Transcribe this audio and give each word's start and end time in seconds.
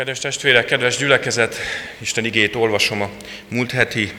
Kedves 0.00 0.18
testvérek, 0.18 0.64
kedves 0.64 0.96
gyülekezet, 0.96 1.56
Isten 1.98 2.24
igét 2.24 2.54
olvasom 2.54 3.02
a 3.02 3.10
múlt 3.48 3.70
heti 3.70 4.12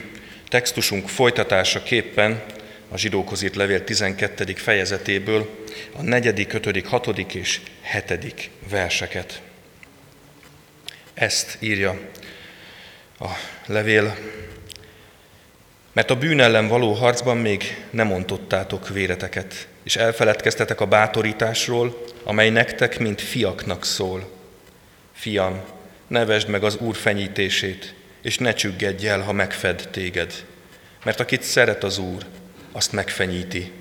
textusunk 0.48 1.08
folytatása 1.08 1.82
képpen 1.82 2.42
a 2.88 2.96
zsidókhoz 2.96 3.42
írt 3.42 3.56
levél 3.56 3.84
12. 3.84 4.44
fejezetéből 4.54 5.48
a 5.92 6.02
4., 6.02 6.46
5., 6.52 6.86
6. 6.86 7.06
és 7.18 7.60
7. 8.06 8.50
verseket. 8.70 9.40
Ezt 11.14 11.56
írja 11.60 11.98
a 13.18 13.28
levél, 13.66 14.16
mert 15.92 16.10
a 16.10 16.16
bűn 16.16 16.40
ellen 16.40 16.68
való 16.68 16.92
harcban 16.92 17.36
még 17.36 17.84
nem 17.90 18.12
ontottátok 18.12 18.88
véreteket, 18.88 19.68
és 19.82 19.96
elfeledkeztetek 19.96 20.80
a 20.80 20.86
bátorításról, 20.86 22.04
amely 22.24 22.50
nektek, 22.50 22.98
mint 22.98 23.20
fiaknak 23.20 23.84
szól. 23.84 24.40
Fiam, 25.22 25.62
nevesd 26.06 26.48
meg 26.48 26.64
az 26.64 26.76
Úr 26.76 26.96
fenyítését, 26.96 27.94
és 28.22 28.38
ne 28.38 28.52
csüggedj 28.52 29.08
el, 29.08 29.20
ha 29.20 29.32
megfed 29.32 29.88
téged. 29.90 30.44
Mert 31.04 31.20
akit 31.20 31.42
szeret 31.42 31.84
az 31.84 31.98
Úr, 31.98 32.26
azt 32.72 32.92
megfenyíti, 32.92 33.72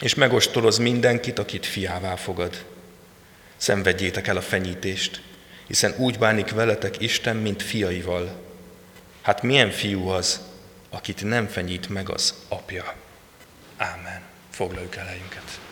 és 0.00 0.14
megostoroz 0.14 0.78
mindenkit, 0.78 1.38
akit 1.38 1.66
fiává 1.66 2.16
fogad. 2.16 2.64
Szenvedjétek 3.56 4.26
el 4.26 4.36
a 4.36 4.40
fenyítést, 4.40 5.22
hiszen 5.66 5.94
úgy 5.98 6.18
bánik 6.18 6.50
veletek 6.50 7.00
Isten, 7.00 7.36
mint 7.36 7.62
fiaival. 7.62 8.42
Hát 9.22 9.42
milyen 9.42 9.70
fiú 9.70 10.08
az, 10.08 10.40
akit 10.90 11.24
nem 11.24 11.46
fenyít 11.46 11.88
meg 11.88 12.10
az 12.10 12.34
apja? 12.48 12.94
Ámen. 13.76 14.20
Foglaljuk 14.50 14.96
el 14.96 15.06
helyünket. 15.06 15.65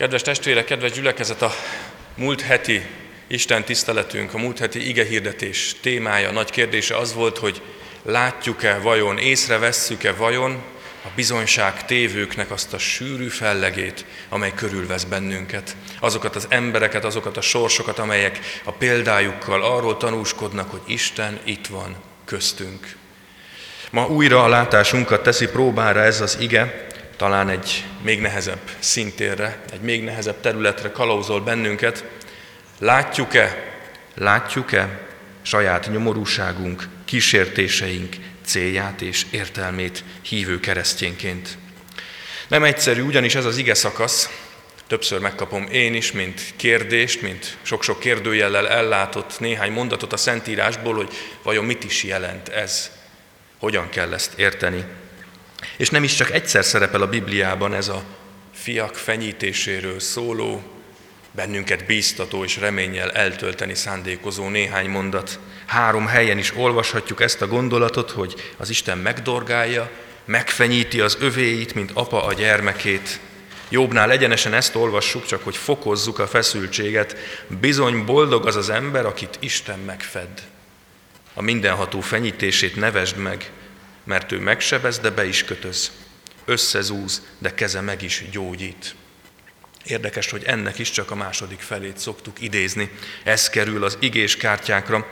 Kedves 0.00 0.22
testvérek, 0.22 0.64
kedves 0.64 0.92
gyülekezet, 0.92 1.42
a 1.42 1.52
múlt 2.14 2.40
heti 2.40 2.86
Isten 3.26 3.64
tiszteletünk, 3.64 4.34
a 4.34 4.38
múlt 4.38 4.58
heti 4.58 4.88
ige 4.88 5.04
hirdetés 5.04 5.74
témája, 5.80 6.30
nagy 6.30 6.50
kérdése 6.50 6.96
az 6.96 7.14
volt, 7.14 7.38
hogy 7.38 7.62
látjuk-e 8.02 8.78
vajon, 8.78 9.18
észrevesszük-e 9.18 10.12
vajon 10.12 10.62
a 11.04 11.08
bizonyság 11.14 11.84
tévőknek 11.84 12.50
azt 12.50 12.72
a 12.72 12.78
sűrű 12.78 13.28
fellegét, 13.28 14.04
amely 14.28 14.52
körülvesz 14.54 15.04
bennünket. 15.04 15.76
Azokat 16.00 16.36
az 16.36 16.46
embereket, 16.48 17.04
azokat 17.04 17.36
a 17.36 17.40
sorsokat, 17.40 17.98
amelyek 17.98 18.38
a 18.64 18.72
példájukkal 18.72 19.62
arról 19.62 19.96
tanúskodnak, 19.96 20.70
hogy 20.70 20.82
Isten 20.86 21.40
itt 21.44 21.66
van 21.66 21.96
köztünk. 22.24 22.96
Ma 23.90 24.06
újra 24.06 24.44
a 24.44 24.48
látásunkat 24.48 25.22
teszi 25.22 25.46
próbára 25.46 26.02
ez 26.02 26.20
az 26.20 26.36
ige, 26.40 26.88
talán 27.20 27.48
egy 27.48 27.84
még 28.02 28.20
nehezebb 28.20 28.60
szintérre, 28.78 29.62
egy 29.72 29.80
még 29.80 30.04
nehezebb 30.04 30.40
területre 30.40 30.90
kalauzol 30.90 31.40
bennünket. 31.40 32.04
Látjuk-e, 32.78 33.74
látjuk-e 34.14 35.08
saját 35.42 35.90
nyomorúságunk, 35.90 36.88
kísértéseink 37.04 38.16
célját 38.44 39.00
és 39.00 39.26
értelmét 39.30 40.04
hívő 40.22 40.60
keresztényként? 40.60 41.58
Nem 42.48 42.64
egyszerű, 42.64 43.02
ugyanis 43.02 43.34
ez 43.34 43.44
az 43.44 43.56
ige 43.56 43.74
szakasz, 43.74 44.30
többször 44.86 45.20
megkapom 45.20 45.66
én 45.70 45.94
is, 45.94 46.12
mint 46.12 46.40
kérdést, 46.56 47.22
mint 47.22 47.56
sok-sok 47.62 48.00
kérdőjellel 48.00 48.68
ellátott 48.68 49.40
néhány 49.40 49.72
mondatot 49.72 50.12
a 50.12 50.16
Szentírásból, 50.16 50.94
hogy 50.94 51.12
vajon 51.42 51.64
mit 51.64 51.84
is 51.84 52.04
jelent 52.04 52.48
ez, 52.48 52.90
hogyan 53.58 53.88
kell 53.88 54.12
ezt 54.12 54.38
érteni. 54.38 54.84
És 55.76 55.90
nem 55.90 56.04
is 56.04 56.14
csak 56.14 56.30
egyszer 56.30 56.64
szerepel 56.64 57.02
a 57.02 57.08
Bibliában 57.08 57.74
ez 57.74 57.88
a 57.88 58.02
fiak 58.52 58.94
fenyítéséről 58.94 60.00
szóló, 60.00 60.62
bennünket 61.30 61.86
bíztató 61.86 62.44
és 62.44 62.56
reménnyel 62.56 63.10
eltölteni 63.10 63.74
szándékozó 63.74 64.48
néhány 64.48 64.88
mondat. 64.88 65.38
Három 65.66 66.06
helyen 66.06 66.38
is 66.38 66.56
olvashatjuk 66.56 67.20
ezt 67.20 67.42
a 67.42 67.46
gondolatot, 67.46 68.10
hogy 68.10 68.34
az 68.56 68.70
Isten 68.70 68.98
megdorgálja, 68.98 69.90
megfenyíti 70.24 71.00
az 71.00 71.16
övéit, 71.20 71.74
mint 71.74 71.90
apa 71.94 72.24
a 72.24 72.32
gyermekét. 72.32 73.20
Jobbnál 73.68 74.10
egyenesen 74.10 74.54
ezt 74.54 74.74
olvassuk, 74.74 75.26
csak 75.26 75.44
hogy 75.44 75.56
fokozzuk 75.56 76.18
a 76.18 76.26
feszültséget. 76.26 77.16
Bizony 77.60 78.04
boldog 78.04 78.46
az 78.46 78.56
az 78.56 78.70
ember, 78.70 79.06
akit 79.06 79.36
Isten 79.40 79.78
megfed. 79.78 80.28
A 81.34 81.42
mindenható 81.42 82.00
fenyítését 82.00 82.76
nevesd 82.76 83.16
meg, 83.16 83.50
mert 84.10 84.32
ő 84.32 84.38
megsebez, 84.38 84.98
de 84.98 85.10
be 85.10 85.26
is 85.26 85.44
kötöz. 85.44 85.90
Összezúz, 86.44 87.22
de 87.38 87.54
keze 87.54 87.80
meg 87.80 88.02
is 88.02 88.24
gyógyít. 88.30 88.94
Érdekes, 89.84 90.30
hogy 90.30 90.42
ennek 90.44 90.78
is 90.78 90.90
csak 90.90 91.10
a 91.10 91.14
második 91.14 91.60
felét 91.60 91.98
szoktuk 91.98 92.40
idézni. 92.40 92.90
Ez 93.24 93.50
kerül 93.50 93.84
az 93.84 93.96
igés 94.00 94.36
kártyákra, 94.36 95.06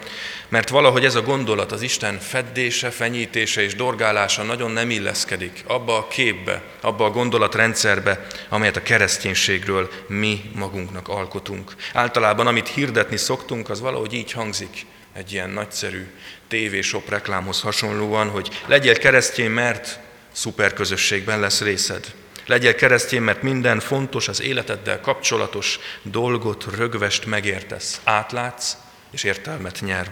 mert 0.49 0.69
valahogy 0.69 1.05
ez 1.05 1.15
a 1.15 1.23
gondolat, 1.23 1.73
az 1.73 1.83
Isten 1.83 2.19
feddése, 2.19 2.91
fenyítése 2.91 3.63
és 3.63 3.75
dorgálása 3.75 4.43
nagyon 4.43 4.71
nem 4.71 4.91
illeszkedik 4.91 5.65
abba 5.67 5.97
a 5.97 6.09
képbe, 6.09 6.63
abba 6.81 7.05
a 7.05 7.11
gondolatrendszerbe, 7.11 8.27
amelyet 8.49 8.77
a 8.77 8.83
kereszténységről 8.83 9.91
mi 10.07 10.51
magunknak 10.55 11.09
alkotunk. 11.09 11.75
Általában, 11.93 12.47
amit 12.47 12.69
hirdetni 12.69 13.17
szoktunk, 13.17 13.71
az 13.71 13.81
valahogy 13.81 14.13
így 14.13 14.33
hangzik 14.33 14.87
egy 15.19 15.33
ilyen 15.33 15.51
nagyszerű 15.51 16.07
tévésop 16.49 17.09
reklámhoz 17.09 17.61
hasonlóan, 17.61 18.29
hogy 18.29 18.63
legyél 18.67 18.99
keresztény, 18.99 19.51
mert 19.51 19.99
szuperközösségben 20.33 21.41
lesz 21.41 21.61
részed. 21.61 22.15
Legyél 22.47 22.75
keresztény, 22.75 23.23
mert 23.23 23.43
minden 23.43 23.81
fontos, 23.81 24.29
az 24.29 24.41
életeddel 24.41 25.01
kapcsolatos 25.01 25.79
dolgot, 26.03 26.67
rögvest 26.77 27.27
megértesz, 27.27 28.01
átlátsz 28.05 28.77
és 29.11 29.25
értelmet 29.25 29.81
nyer. 29.81 30.11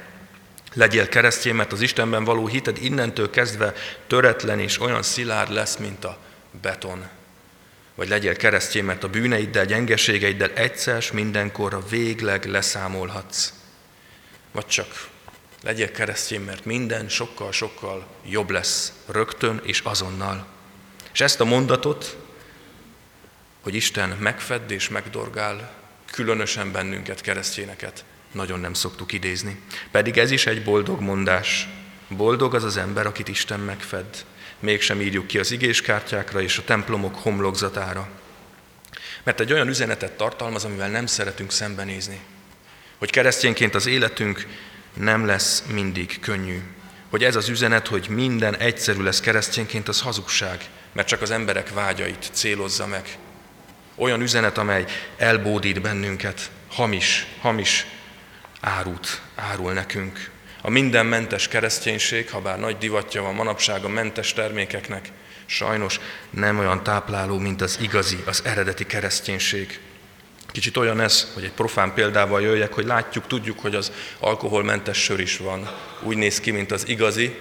Legyél 0.72 1.08
keresztény, 1.08 1.54
mert 1.54 1.72
az 1.72 1.80
Istenben 1.80 2.24
való 2.24 2.46
hited 2.46 2.78
innentől 2.82 3.30
kezdve 3.30 3.72
töretlen 4.06 4.60
és 4.60 4.80
olyan 4.80 5.02
szilárd 5.02 5.52
lesz, 5.52 5.76
mint 5.76 6.04
a 6.04 6.18
beton. 6.62 7.08
Vagy 7.94 8.08
legyél 8.08 8.36
keresztény, 8.36 8.84
mert 8.84 9.04
a 9.04 9.08
bűneiddel, 9.08 9.64
gyengeségeiddel 9.64 10.50
egyszer 10.54 11.04
mindenkorra 11.12 11.82
végleg 11.88 12.44
leszámolhatsz. 12.44 13.52
Vagy 14.56 14.66
csak 14.66 15.08
legyél 15.62 15.90
keresztény, 15.90 16.40
mert 16.40 16.64
minden 16.64 17.08
sokkal-sokkal 17.08 18.06
jobb 18.24 18.50
lesz 18.50 18.92
rögtön 19.06 19.60
és 19.64 19.80
azonnal. 19.80 20.46
És 21.12 21.20
ezt 21.20 21.40
a 21.40 21.44
mondatot, 21.44 22.16
hogy 23.62 23.74
Isten 23.74 24.08
megfedd 24.08 24.70
és 24.70 24.88
megdorgál, 24.88 25.72
különösen 26.10 26.72
bennünket, 26.72 27.20
keresztényeket, 27.20 28.04
nagyon 28.32 28.60
nem 28.60 28.74
szoktuk 28.74 29.12
idézni. 29.12 29.60
Pedig 29.90 30.18
ez 30.18 30.30
is 30.30 30.46
egy 30.46 30.64
boldog 30.64 31.00
mondás. 31.00 31.68
Boldog 32.08 32.54
az 32.54 32.64
az 32.64 32.76
ember, 32.76 33.06
akit 33.06 33.28
Isten 33.28 33.60
megfed. 33.60 34.24
Mégsem 34.60 35.00
írjuk 35.00 35.26
ki 35.26 35.38
az 35.38 35.50
igéskártyákra 35.50 36.40
és 36.40 36.58
a 36.58 36.64
templomok 36.64 37.14
homlokzatára. 37.14 38.08
Mert 39.22 39.40
egy 39.40 39.52
olyan 39.52 39.68
üzenetet 39.68 40.16
tartalmaz, 40.16 40.64
amivel 40.64 40.90
nem 40.90 41.06
szeretünk 41.06 41.52
szembenézni. 41.52 42.20
Hogy 42.98 43.10
keresztényként 43.10 43.74
az 43.74 43.86
életünk 43.86 44.46
nem 44.94 45.26
lesz 45.26 45.62
mindig 45.72 46.20
könnyű. 46.20 46.60
Hogy 47.10 47.24
ez 47.24 47.36
az 47.36 47.48
üzenet, 47.48 47.86
hogy 47.86 48.06
minden 48.08 48.56
egyszerű 48.56 49.02
lesz 49.02 49.20
keresztényként, 49.20 49.88
az 49.88 50.00
hazugság, 50.00 50.64
mert 50.92 51.08
csak 51.08 51.22
az 51.22 51.30
emberek 51.30 51.72
vágyait 51.72 52.30
célozza 52.32 52.86
meg. 52.86 53.18
Olyan 53.94 54.20
üzenet, 54.20 54.58
amely 54.58 54.84
elbódít 55.16 55.80
bennünket, 55.80 56.50
hamis, 56.68 57.26
hamis 57.40 57.86
árut 58.60 59.20
árul 59.34 59.72
nekünk. 59.72 60.30
A 60.62 60.70
mindenmentes 60.70 61.48
kereszténység, 61.48 62.30
ha 62.30 62.40
bár 62.40 62.58
nagy 62.58 62.78
divatja 62.78 63.22
van 63.22 63.34
manapság 63.34 63.84
a 63.84 63.88
mentes 63.88 64.32
termékeknek, 64.32 65.10
sajnos 65.46 66.00
nem 66.30 66.58
olyan 66.58 66.82
tápláló, 66.82 67.38
mint 67.38 67.60
az 67.60 67.78
igazi, 67.80 68.22
az 68.24 68.42
eredeti 68.44 68.86
kereszténység. 68.86 69.80
Kicsit 70.56 70.76
olyan 70.76 71.00
ez, 71.00 71.26
hogy 71.34 71.44
egy 71.44 71.52
profán 71.52 71.94
példával 71.94 72.42
jöjjek, 72.42 72.72
hogy 72.72 72.84
látjuk, 72.84 73.26
tudjuk, 73.26 73.58
hogy 73.58 73.74
az 73.74 73.92
alkoholmentes 74.18 75.02
sör 75.02 75.20
is 75.20 75.36
van. 75.36 75.70
Úgy 76.02 76.16
néz 76.16 76.40
ki, 76.40 76.50
mint 76.50 76.72
az 76.72 76.88
igazi, 76.88 77.36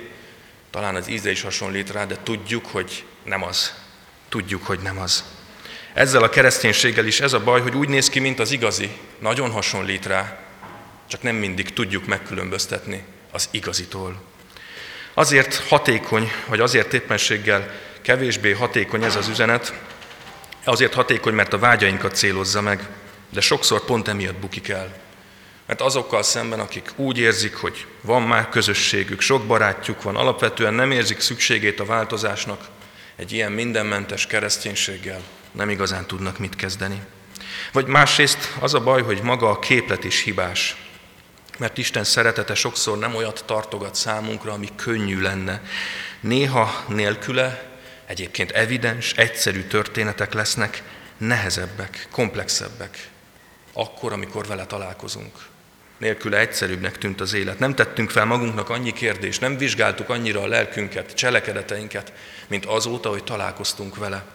talán 0.72 0.96
az 0.96 1.10
íze 1.10 1.32
is 1.32 1.42
hasonlít 1.42 1.92
rá, 1.92 2.06
de 2.06 2.18
tudjuk, 2.24 2.66
hogy 2.66 3.04
nem 3.24 3.44
az. 3.44 3.74
Tudjuk, 4.30 4.66
hogy 4.66 4.80
nem 4.80 5.00
az. 5.00 5.24
Ezzel 5.94 6.24
a 6.24 6.30
kereszténységgel 6.30 7.06
is 7.06 7.20
ez 7.20 7.34
a 7.34 7.44
baj, 7.44 7.62
hogy 7.62 7.76
úgy 7.76 7.90
néz 7.90 8.10
ki, 8.10 8.20
mint 8.20 8.40
az 8.40 8.52
igazi. 8.52 8.90
Nagyon 9.20 9.52
hasonlít 9.52 10.06
rá, 10.06 10.40
csak 11.08 11.22
nem 11.22 11.36
mindig 11.36 11.74
tudjuk 11.74 12.06
megkülönböztetni 12.06 13.04
az 13.32 13.48
igazitól. 13.52 14.22
Azért 15.14 15.56
hatékony, 15.56 16.32
vagy 16.48 16.60
azért 16.60 16.94
éppenséggel 16.94 17.74
kevésbé 18.02 18.52
hatékony 18.52 19.04
ez 19.04 19.16
az 19.16 19.28
üzenet, 19.28 19.74
azért 20.64 20.94
hatékony, 20.94 21.34
mert 21.34 21.54
a 21.54 21.60
vágyainkat 21.60 22.16
célozza 22.16 22.62
meg, 22.62 22.90
de 23.36 23.42
sokszor 23.42 23.86
pont 23.86 24.08
emiatt 24.08 24.36
bukik 24.36 24.70
el. 24.70 24.94
Mert 25.66 25.82
azokkal 25.82 26.24
szemben, 26.24 26.60
akik 26.60 26.92
úgy 26.96 27.18
érzik, 27.18 27.56
hogy 27.56 27.86
van 28.02 28.22
már 28.22 28.50
közösségük, 28.50 29.22
sok 29.22 29.46
barátjuk 29.46 30.02
van, 30.02 30.16
alapvetően 30.16 30.74
nem 30.74 30.92
érzik 30.92 31.20
szükségét 31.20 31.80
a 31.80 31.86
változásnak, 31.86 32.68
egy 33.16 33.32
ilyen 33.32 33.52
mindenmentes 33.52 34.28
kereszténységgel 34.28 35.22
nem 35.52 35.70
igazán 35.70 36.06
tudnak 36.06 36.40
mit 36.40 36.56
kezdeni. 36.56 37.02
Vagy 37.72 37.86
másrészt 37.86 38.54
az 38.60 38.74
a 38.74 38.84
baj, 38.84 39.02
hogy 39.02 39.22
maga 39.22 39.50
a 39.50 39.60
képlet 39.60 40.04
is 40.04 40.22
hibás. 40.22 40.76
Mert 41.58 41.78
Isten 41.78 42.04
szeretete 42.04 42.56
sokszor 42.56 42.98
nem 42.98 43.16
olyat 43.16 43.44
tartogat 43.46 43.96
számunkra, 43.96 44.52
ami 44.52 44.70
könnyű 44.76 45.22
lenne. 45.22 45.62
Néha 46.20 46.84
nélküle, 46.88 47.70
egyébként 48.06 48.52
evidens, 48.52 49.14
egyszerű 49.14 49.62
történetek 49.62 50.34
lesznek, 50.34 50.84
nehezebbek, 51.18 52.08
komplexebbek. 52.12 53.10
Akkor, 53.77 54.13
amikor 54.13 54.48
vele 54.48 54.66
találkozunk. 54.66 55.33
Nélküle 55.98 56.38
egyszerűbbnek 56.38 56.98
tűnt 56.98 57.22
az 57.22 57.33
élet. 57.33 57.60
Nem 57.60 57.75
tettünk 57.75 58.10
fel 58.10 58.25
magunknak 58.25 58.69
annyi 58.69 58.94
kérdést, 58.94 59.42
nem 59.42 59.57
vizsgáltuk 59.57 60.10
annyira 60.10 60.42
a 60.42 60.48
lelkünket, 60.48 61.13
cselekedeteinket, 61.13 62.13
mint 62.48 62.66
azóta, 62.66 63.10
hogy 63.10 63.24
találkoztunk 63.24 63.95
vele. 63.95 64.25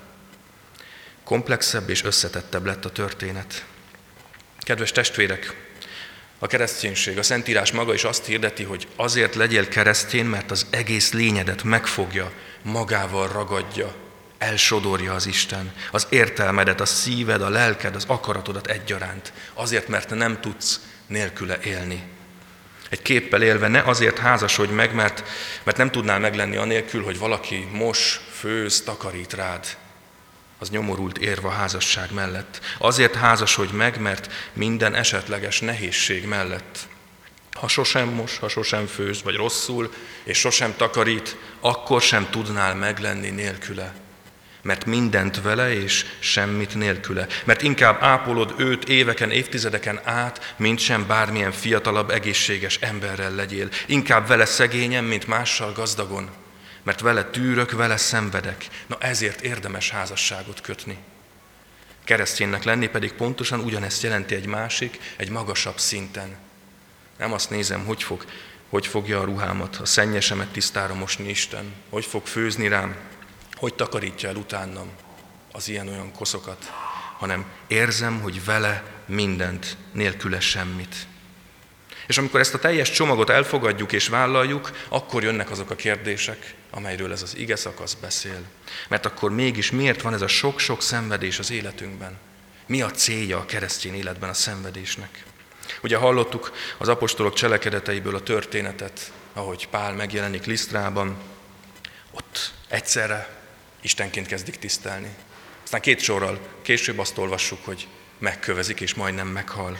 Komplexebb 1.24 1.88
és 1.88 2.04
összetettebb 2.04 2.64
lett 2.64 2.84
a 2.84 2.90
történet. 2.90 3.64
Kedves 4.58 4.92
testvérek, 4.92 5.68
a 6.38 6.46
kereszténység, 6.46 7.18
a 7.18 7.22
Szentírás 7.22 7.72
maga 7.72 7.94
is 7.94 8.04
azt 8.04 8.24
hirdeti, 8.24 8.62
hogy 8.62 8.88
azért 8.96 9.34
legyél 9.34 9.68
keresztény, 9.68 10.24
mert 10.24 10.50
az 10.50 10.66
egész 10.70 11.12
lényedet 11.12 11.62
megfogja, 11.62 12.32
magával 12.62 13.28
ragadja, 13.28 13.94
elsodorja 14.40 15.14
az 15.14 15.26
Isten, 15.26 15.72
az 15.90 16.06
értelmedet, 16.08 16.80
a 16.80 16.86
szíved, 16.86 17.42
a 17.42 17.48
lelked, 17.48 17.94
az 17.94 18.04
akaratodat 18.06 18.66
egyaránt, 18.66 19.32
azért, 19.54 19.88
mert 19.88 20.10
nem 20.10 20.40
tudsz 20.40 20.80
nélküle 21.06 21.58
élni. 21.62 22.02
Egy 22.88 23.02
képpel 23.02 23.42
élve 23.42 23.68
ne 23.68 23.80
azért 23.80 24.18
házasodj 24.18 24.72
meg, 24.72 24.94
mert, 24.94 25.22
mert 25.62 25.76
nem 25.76 25.90
tudnál 25.90 26.18
meglenni 26.18 26.56
anélkül, 26.56 27.04
hogy 27.04 27.18
valaki 27.18 27.68
mos, 27.72 28.20
főz, 28.38 28.82
takarít 28.82 29.32
rád. 29.32 29.66
Az 30.58 30.70
nyomorult 30.70 31.18
érve 31.18 31.48
a 31.48 31.52
házasság 31.52 32.12
mellett. 32.12 32.60
Azért 32.78 33.14
házasodj 33.14 33.72
meg, 33.72 34.00
mert 34.00 34.32
minden 34.52 34.94
esetleges 34.94 35.60
nehézség 35.60 36.26
mellett. 36.26 36.78
Ha 37.52 37.68
sosem 37.68 38.08
mos, 38.08 38.38
ha 38.38 38.48
sosem 38.48 38.86
főz, 38.86 39.22
vagy 39.22 39.34
rosszul, 39.34 39.92
és 40.24 40.38
sosem 40.38 40.74
takarít, 40.76 41.36
akkor 41.60 42.02
sem 42.02 42.30
tudnál 42.30 42.74
meglenni 42.74 43.30
nélküle 43.30 43.94
mert 44.62 44.84
mindent 44.84 45.42
vele 45.42 45.74
és 45.74 46.04
semmit 46.18 46.74
nélküle. 46.74 47.26
Mert 47.44 47.62
inkább 47.62 48.02
ápolod 48.02 48.54
őt 48.56 48.88
éveken, 48.88 49.30
évtizedeken 49.30 50.00
át, 50.04 50.54
mint 50.56 50.78
sem 50.78 51.06
bármilyen 51.06 51.52
fiatalabb, 51.52 52.10
egészséges 52.10 52.76
emberrel 52.76 53.34
legyél. 53.34 53.68
Inkább 53.86 54.26
vele 54.26 54.44
szegényen, 54.44 55.04
mint 55.04 55.26
mással 55.26 55.72
gazdagon. 55.72 56.30
Mert 56.82 57.00
vele 57.00 57.24
tűrök, 57.24 57.72
vele 57.72 57.96
szenvedek. 57.96 58.66
Na 58.86 58.96
ezért 58.98 59.40
érdemes 59.40 59.90
házasságot 59.90 60.60
kötni. 60.60 60.98
Kereszténynek 62.04 62.64
lenni 62.64 62.88
pedig 62.88 63.12
pontosan 63.12 63.60
ugyanezt 63.60 64.02
jelenti 64.02 64.34
egy 64.34 64.46
másik, 64.46 65.00
egy 65.16 65.30
magasabb 65.30 65.78
szinten. 65.78 66.36
Nem 67.18 67.32
azt 67.32 67.50
nézem, 67.50 67.84
hogy 67.84 68.02
fog, 68.02 68.24
hogy 68.68 68.86
fogja 68.86 69.20
a 69.20 69.24
ruhámat, 69.24 69.76
a 69.76 69.84
szennyesemet 69.84 70.48
tisztára 70.48 70.94
mosni 70.94 71.28
Isten, 71.28 71.72
hogy 71.88 72.04
fog 72.04 72.26
főzni 72.26 72.68
rám, 72.68 72.96
hogy 73.60 73.74
takarítja 73.74 74.28
el 74.28 74.36
utánam 74.36 74.90
az 75.52 75.68
ilyen-olyan 75.68 76.12
koszokat, 76.12 76.72
hanem 77.18 77.44
érzem, 77.66 78.20
hogy 78.20 78.44
vele 78.44 78.82
mindent, 79.06 79.76
nélküle 79.92 80.40
semmit. 80.40 80.94
És 82.06 82.18
amikor 82.18 82.40
ezt 82.40 82.54
a 82.54 82.58
teljes 82.58 82.90
csomagot 82.90 83.30
elfogadjuk 83.30 83.92
és 83.92 84.08
vállaljuk, 84.08 84.70
akkor 84.88 85.22
jönnek 85.22 85.50
azok 85.50 85.70
a 85.70 85.74
kérdések, 85.74 86.54
amelyről 86.70 87.12
ez 87.12 87.22
az 87.22 87.36
ige 87.36 87.56
szakasz 87.56 87.94
beszél. 87.94 88.42
Mert 88.88 89.06
akkor 89.06 89.30
mégis 89.30 89.70
miért 89.70 90.02
van 90.02 90.14
ez 90.14 90.22
a 90.22 90.28
sok-sok 90.28 90.82
szenvedés 90.82 91.38
az 91.38 91.50
életünkben? 91.50 92.18
Mi 92.66 92.82
a 92.82 92.90
célja 92.90 93.38
a 93.38 93.44
keresztény 93.44 93.94
életben 93.94 94.28
a 94.28 94.34
szenvedésnek? 94.34 95.24
Ugye 95.82 95.96
hallottuk 95.96 96.52
az 96.78 96.88
apostolok 96.88 97.34
cselekedeteiből 97.34 98.14
a 98.14 98.22
történetet, 98.22 99.12
ahogy 99.32 99.68
Pál 99.68 99.92
megjelenik 99.92 100.44
Lisztrában, 100.44 101.16
ott 102.10 102.52
egyszerre 102.68 103.39
Istenként 103.80 104.26
kezdik 104.26 104.56
tisztelni. 104.56 105.08
Aztán 105.62 105.80
két 105.80 106.00
sorral 106.00 106.38
később 106.62 106.98
azt 106.98 107.18
olvassuk, 107.18 107.64
hogy 107.64 107.88
megkövezik 108.18 108.80
és 108.80 108.94
majdnem 108.94 109.28
meghal. 109.28 109.78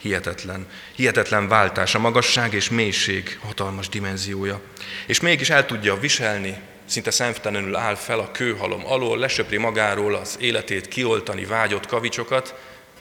Hihetetlen. 0.00 0.66
Hihetetlen 0.94 1.48
váltás, 1.48 1.94
a 1.94 1.98
magasság 1.98 2.52
és 2.52 2.70
mélység 2.70 3.38
hatalmas 3.42 3.88
dimenziója. 3.88 4.60
És 5.06 5.20
mégis 5.20 5.50
el 5.50 5.66
tudja 5.66 5.98
viselni, 5.98 6.56
szinte 6.86 7.10
szemtelenül 7.10 7.76
áll 7.76 7.94
fel 7.94 8.18
a 8.18 8.30
kőhalom 8.30 8.86
alól, 8.86 9.18
lesöpri 9.18 9.56
magáról 9.56 10.14
az 10.14 10.36
életét 10.40 10.88
kioltani 10.88 11.44
vágyott 11.44 11.86
kavicsokat, 11.86 12.54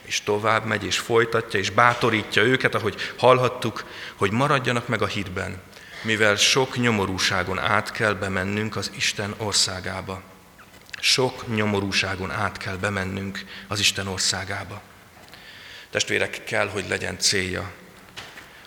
és 0.06 0.21
tovább 0.21 0.65
megy, 0.65 0.86
és 0.86 0.97
folytatja, 0.97 1.59
és 1.59 1.69
bátorítja 1.69 2.44
őket, 2.44 2.75
ahogy 2.75 2.95
hallhattuk, 3.18 3.86
hogy 4.15 4.31
maradjanak 4.31 4.88
meg 4.88 5.01
a 5.01 5.07
hitben, 5.07 5.62
mivel 6.03 6.35
sok 6.35 6.77
nyomorúságon 6.77 7.59
át 7.59 7.91
kell 7.91 8.13
bemennünk 8.13 8.75
az 8.75 8.91
Isten 8.95 9.33
országába. 9.38 10.21
Sok 11.00 11.55
nyomorúságon 11.55 12.31
át 12.31 12.57
kell 12.57 12.75
bemennünk 12.75 13.45
az 13.67 13.79
Isten 13.79 14.07
országába. 14.07 14.81
Testvérek, 15.89 16.44
kell, 16.44 16.67
hogy 16.67 16.85
legyen 16.88 17.19
célja, 17.19 17.71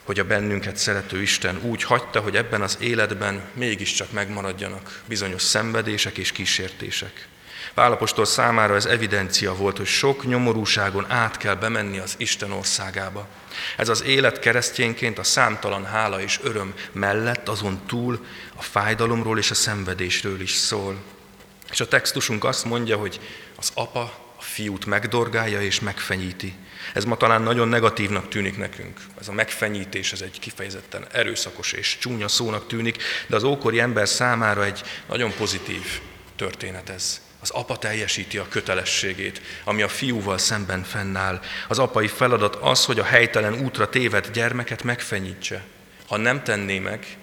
hogy 0.03 0.19
a 0.19 0.25
bennünket 0.25 0.77
szerető 0.77 1.23
Isten 1.23 1.61
úgy 1.63 1.83
hagyta, 1.83 2.21
hogy 2.21 2.37
ebben 2.37 2.63
az 2.63 2.77
életben 2.81 3.43
mégiscsak 3.53 4.13
megmaradjanak 4.13 5.03
bizonyos 5.07 5.43
szenvedések 5.43 6.19
és 6.19 6.33
kísértések. 6.33 7.29
Pálapostól 7.77 8.25
számára 8.25 8.75
ez 8.75 8.85
evidencia 8.85 9.55
volt, 9.55 9.77
hogy 9.77 9.87
sok 9.87 10.27
nyomorúságon 10.27 11.11
át 11.11 11.37
kell 11.37 11.55
bemenni 11.55 11.99
az 11.99 12.15
Isten 12.17 12.53
országába. 12.53 13.27
Ez 13.77 13.89
az 13.89 14.03
élet 14.03 14.39
keresztényként 14.39 15.19
a 15.19 15.23
számtalan 15.23 15.85
hála 15.85 16.21
és 16.21 16.41
öröm 16.43 16.75
mellett 16.93 17.49
azon 17.49 17.81
túl 17.87 18.27
a 18.55 18.63
fájdalomról 18.63 19.39
és 19.39 19.51
a 19.51 19.55
szenvedésről 19.55 20.41
is 20.41 20.53
szól. 20.53 20.97
És 21.71 21.81
a 21.81 21.89
textusunk 21.89 22.45
azt 22.45 22.65
mondja, 22.65 22.97
hogy 22.97 23.21
az 23.57 23.71
apa 23.75 24.01
a 24.39 24.43
fiút 24.43 24.87
megdorgálja 24.87 25.63
és 25.63 25.81
megfenyíti. 25.81 26.55
Ez 26.95 27.05
ma 27.05 27.17
talán 27.17 27.43
nagyon 27.43 27.69
negatívnak 27.69 28.29
tűnik 28.29 28.57
nekünk. 28.57 29.01
Ez 29.21 29.29
a 29.29 29.33
megfenyítés, 29.33 30.13
ez 30.13 30.21
egy 30.21 30.39
kifejezetten 30.39 31.07
erőszakos 31.13 31.73
és 31.73 31.99
csúnya 31.99 32.29
szónak 32.29 32.67
tűnik, 32.67 33.03
de 33.27 33.37
az 33.37 33.45
ókori 33.45 33.81
ember 33.81 34.09
számára 34.09 34.65
egy 34.65 34.83
nagyon 35.09 35.35
pozitív 35.35 36.01
történet 36.37 36.89
ez. 36.89 37.26
Az 37.41 37.51
apa 37.51 37.77
teljesíti 37.77 38.39
a 38.39 38.49
kötelességét, 38.49 39.41
ami 39.65 39.83
a 39.83 39.89
fiúval 39.89 40.39
szemben 40.39 40.83
fennáll. 40.83 41.41
Az 41.69 41.79
apai 41.79 42.09
feladat 42.09 42.55
az, 42.55 42.85
hogy 42.85 42.99
a 42.99 43.05
helytelen 43.05 43.65
útra 43.65 43.89
tévedt 43.89 44.33
gyermeket 44.33 44.83
megfenyítse. 44.83 45.65
Ha 46.07 46.17
nem 46.17 46.43
tenné 46.43 46.79
meg, 46.79 47.17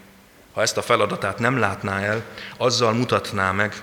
ha 0.53 0.61
ezt 0.61 0.77
a 0.77 0.81
feladatát 0.81 1.39
nem 1.39 1.57
látná 1.57 1.99
el, 1.99 2.25
azzal 2.57 2.93
mutatná 2.93 3.51
meg, 3.51 3.81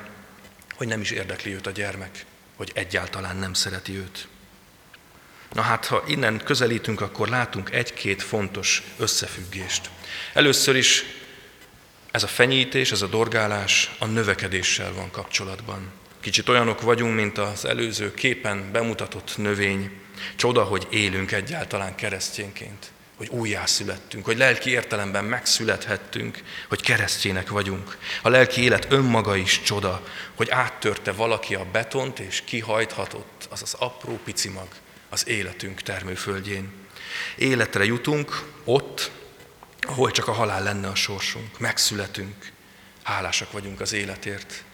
hogy 0.77 0.87
nem 0.87 1.01
is 1.01 1.11
érdekli 1.11 1.55
őt 1.55 1.67
a 1.67 1.71
gyermek, 1.71 2.25
hogy 2.57 2.71
egyáltalán 2.75 3.37
nem 3.37 3.55
szereti 3.55 3.97
őt. 3.97 4.29
Na 5.53 5.63
hát, 5.63 5.87
ha 5.87 6.03
innen 6.07 6.41
közelítünk, 6.45 7.01
akkor 7.01 7.29
látunk 7.29 7.71
egy-két 7.71 8.23
fontos 8.23 8.83
összefüggést. 8.97 9.91
Először 10.33 10.77
is 10.77 11.05
ez 12.11 12.23
a 12.23 12.27
fenyítés, 12.27 12.93
ez 12.93 13.03
a 13.03 13.07
dorgálás 13.07 13.91
a 13.99 14.07
növekedéssel 14.07 14.93
van 14.93 15.11
kapcsolatban. 15.11 15.93
Kicsit 16.21 16.49
olyanok 16.49 16.81
vagyunk, 16.81 17.15
mint 17.15 17.39
az 17.39 17.65
előző 17.65 18.15
képen 18.15 18.73
bemutatott 18.73 19.37
növény. 19.37 19.91
Csoda, 20.37 20.63
hogy 20.63 20.87
élünk 20.91 21.33
egyáltalán 21.33 21.95
keresztényként, 21.95 22.91
hogy 23.17 23.29
újjászülettünk, 23.29 24.25
hogy 24.25 24.37
lelki 24.37 24.71
értelemben 24.71 25.25
megszülethettünk, 25.25 26.43
hogy 26.69 26.83
keresztjének 26.83 27.51
vagyunk. 27.51 27.99
A 28.23 28.29
lelki 28.29 28.63
élet 28.63 28.87
önmaga 28.89 29.37
is 29.37 29.63
csoda, 29.63 30.07
hogy 30.35 30.51
áttörte 30.51 31.13
valaki 31.13 31.55
a 31.55 31.67
betont 31.73 32.19
és 32.19 32.43
kihajthatott 32.45 33.49
az 33.51 33.63
az 33.63 33.75
apró 33.79 34.21
pici 34.25 34.49
mag 34.49 34.69
az 35.09 35.29
életünk 35.29 35.83
termőföldjén. 35.83 36.73
Életre 37.37 37.85
jutunk 37.85 38.43
ott, 38.65 39.11
ahol 39.81 40.11
csak 40.11 40.29
a 40.29 40.33
halál 40.33 40.63
lenne 40.63 40.89
a 40.89 40.95
sorsunk. 40.95 41.59
Megszületünk. 41.59 42.51
Hálásak 43.03 43.53
vagyunk 43.53 43.81
az 43.81 43.93
életért 43.93 44.65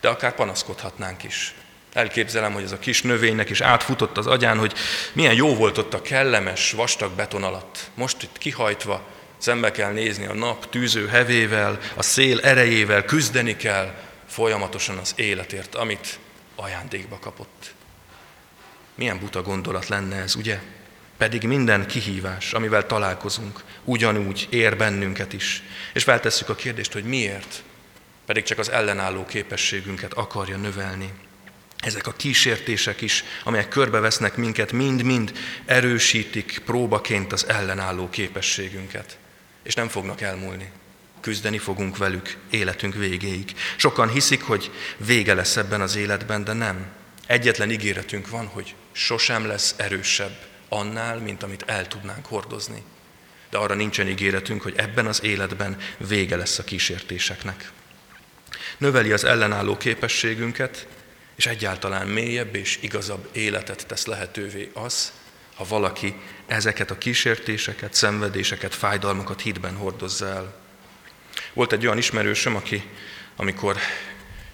de 0.00 0.08
akár 0.08 0.34
panaszkodhatnánk 0.34 1.22
is. 1.22 1.54
Elképzelem, 1.92 2.52
hogy 2.52 2.62
ez 2.62 2.72
a 2.72 2.78
kis 2.78 3.02
növénynek 3.02 3.50
is 3.50 3.60
átfutott 3.60 4.16
az 4.18 4.26
agyán, 4.26 4.58
hogy 4.58 4.74
milyen 5.12 5.34
jó 5.34 5.54
volt 5.54 5.78
ott 5.78 5.94
a 5.94 6.02
kellemes, 6.02 6.72
vastag 6.72 7.12
beton 7.12 7.44
alatt. 7.44 7.90
Most 7.94 8.22
itt 8.22 8.38
kihajtva 8.38 9.06
szembe 9.38 9.70
kell 9.70 9.92
nézni 9.92 10.26
a 10.26 10.34
nap 10.34 10.70
tűző 10.70 11.06
hevével, 11.06 11.78
a 11.94 12.02
szél 12.02 12.40
erejével, 12.40 13.04
küzdeni 13.04 13.56
kell 13.56 13.94
folyamatosan 14.28 14.98
az 14.98 15.12
életért, 15.16 15.74
amit 15.74 16.18
ajándékba 16.56 17.18
kapott. 17.18 17.74
Milyen 18.94 19.18
buta 19.18 19.42
gondolat 19.42 19.88
lenne 19.88 20.16
ez, 20.16 20.34
ugye? 20.34 20.60
Pedig 21.16 21.42
minden 21.42 21.86
kihívás, 21.86 22.52
amivel 22.52 22.86
találkozunk, 22.86 23.62
ugyanúgy 23.84 24.46
ér 24.50 24.76
bennünket 24.76 25.32
is. 25.32 25.62
És 25.92 26.02
feltesszük 26.02 26.48
a 26.48 26.54
kérdést, 26.54 26.92
hogy 26.92 27.04
miért? 27.04 27.62
Pedig 28.28 28.42
csak 28.44 28.58
az 28.58 28.70
ellenálló 28.70 29.24
képességünket 29.24 30.12
akarja 30.12 30.56
növelni. 30.56 31.12
ezek 31.78 32.06
a 32.06 32.12
kísértések 32.12 33.00
is, 33.00 33.24
amelyek 33.44 33.68
körbevesznek 33.68 34.36
minket, 34.36 34.72
mind-mind 34.72 35.32
erősítik 35.64 36.62
próbaként 36.64 37.32
az 37.32 37.48
ellenálló 37.48 38.08
képességünket. 38.08 39.18
És 39.62 39.74
nem 39.74 39.88
fognak 39.88 40.20
elmúlni. 40.20 40.70
Küzdeni 41.20 41.58
fogunk 41.58 41.96
velük 41.96 42.36
életünk 42.50 42.94
végéig. 42.94 43.54
Sokan 43.76 44.08
hiszik, 44.08 44.42
hogy 44.42 44.70
vége 44.96 45.34
lesz 45.34 45.56
ebben 45.56 45.80
az 45.80 45.96
életben, 45.96 46.44
de 46.44 46.52
nem. 46.52 46.86
Egyetlen 47.26 47.70
ígéretünk 47.70 48.28
van, 48.28 48.46
hogy 48.46 48.74
sosem 48.92 49.46
lesz 49.46 49.74
erősebb 49.76 50.38
annál, 50.68 51.18
mint 51.18 51.42
amit 51.42 51.64
el 51.66 51.88
tudnánk 51.88 52.26
hordozni. 52.26 52.82
De 53.50 53.58
arra 53.58 53.74
nincsen 53.74 54.08
ígéretünk, 54.08 54.62
hogy 54.62 54.74
ebben 54.76 55.06
az 55.06 55.22
életben 55.22 55.76
vége 55.96 56.36
lesz 56.36 56.58
a 56.58 56.64
kísértéseknek. 56.64 57.72
Növeli 58.78 59.12
az 59.12 59.24
ellenálló 59.24 59.76
képességünket, 59.76 60.86
és 61.36 61.46
egyáltalán 61.46 62.06
mélyebb 62.06 62.54
és 62.54 62.78
igazabb 62.80 63.28
életet 63.32 63.86
tesz 63.86 64.06
lehetővé 64.06 64.70
az, 64.74 65.12
ha 65.54 65.64
valaki 65.68 66.14
ezeket 66.46 66.90
a 66.90 66.98
kísértéseket, 66.98 67.94
szenvedéseket, 67.94 68.74
fájdalmakat 68.74 69.40
hitben 69.40 69.76
hordozza 69.76 70.26
el. 70.26 70.54
Volt 71.52 71.72
egy 71.72 71.86
olyan 71.86 71.98
ismerősöm, 71.98 72.56
aki, 72.56 72.82
amikor 73.36 73.76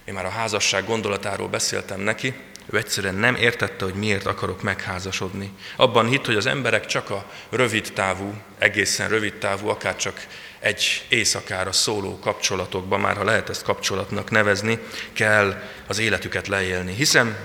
én 0.04 0.14
már 0.14 0.24
a 0.24 0.30
házasság 0.30 0.84
gondolatáról 0.84 1.48
beszéltem 1.48 2.00
neki, 2.00 2.34
ő 2.70 2.76
egyszerűen 2.76 3.14
nem 3.14 3.34
értette, 3.34 3.84
hogy 3.84 3.94
miért 3.94 4.26
akarok 4.26 4.62
megházasodni. 4.62 5.52
Abban 5.76 6.06
hitt, 6.06 6.26
hogy 6.26 6.36
az 6.36 6.46
emberek 6.46 6.86
csak 6.86 7.10
a 7.10 7.30
rövid 7.50 7.92
távú, 7.94 8.34
egészen 8.58 9.08
rövid 9.08 9.34
távú, 9.34 9.68
akár 9.68 9.96
csak 9.96 10.26
egy 10.64 11.04
éjszakára 11.08 11.72
szóló 11.72 12.18
kapcsolatokban, 12.18 13.00
már 13.00 13.16
ha 13.16 13.24
lehet 13.24 13.48
ezt 13.48 13.62
kapcsolatnak 13.62 14.30
nevezni, 14.30 14.78
kell 15.12 15.62
az 15.86 15.98
életüket 15.98 16.48
leélni. 16.48 16.94
Hiszen 16.94 17.36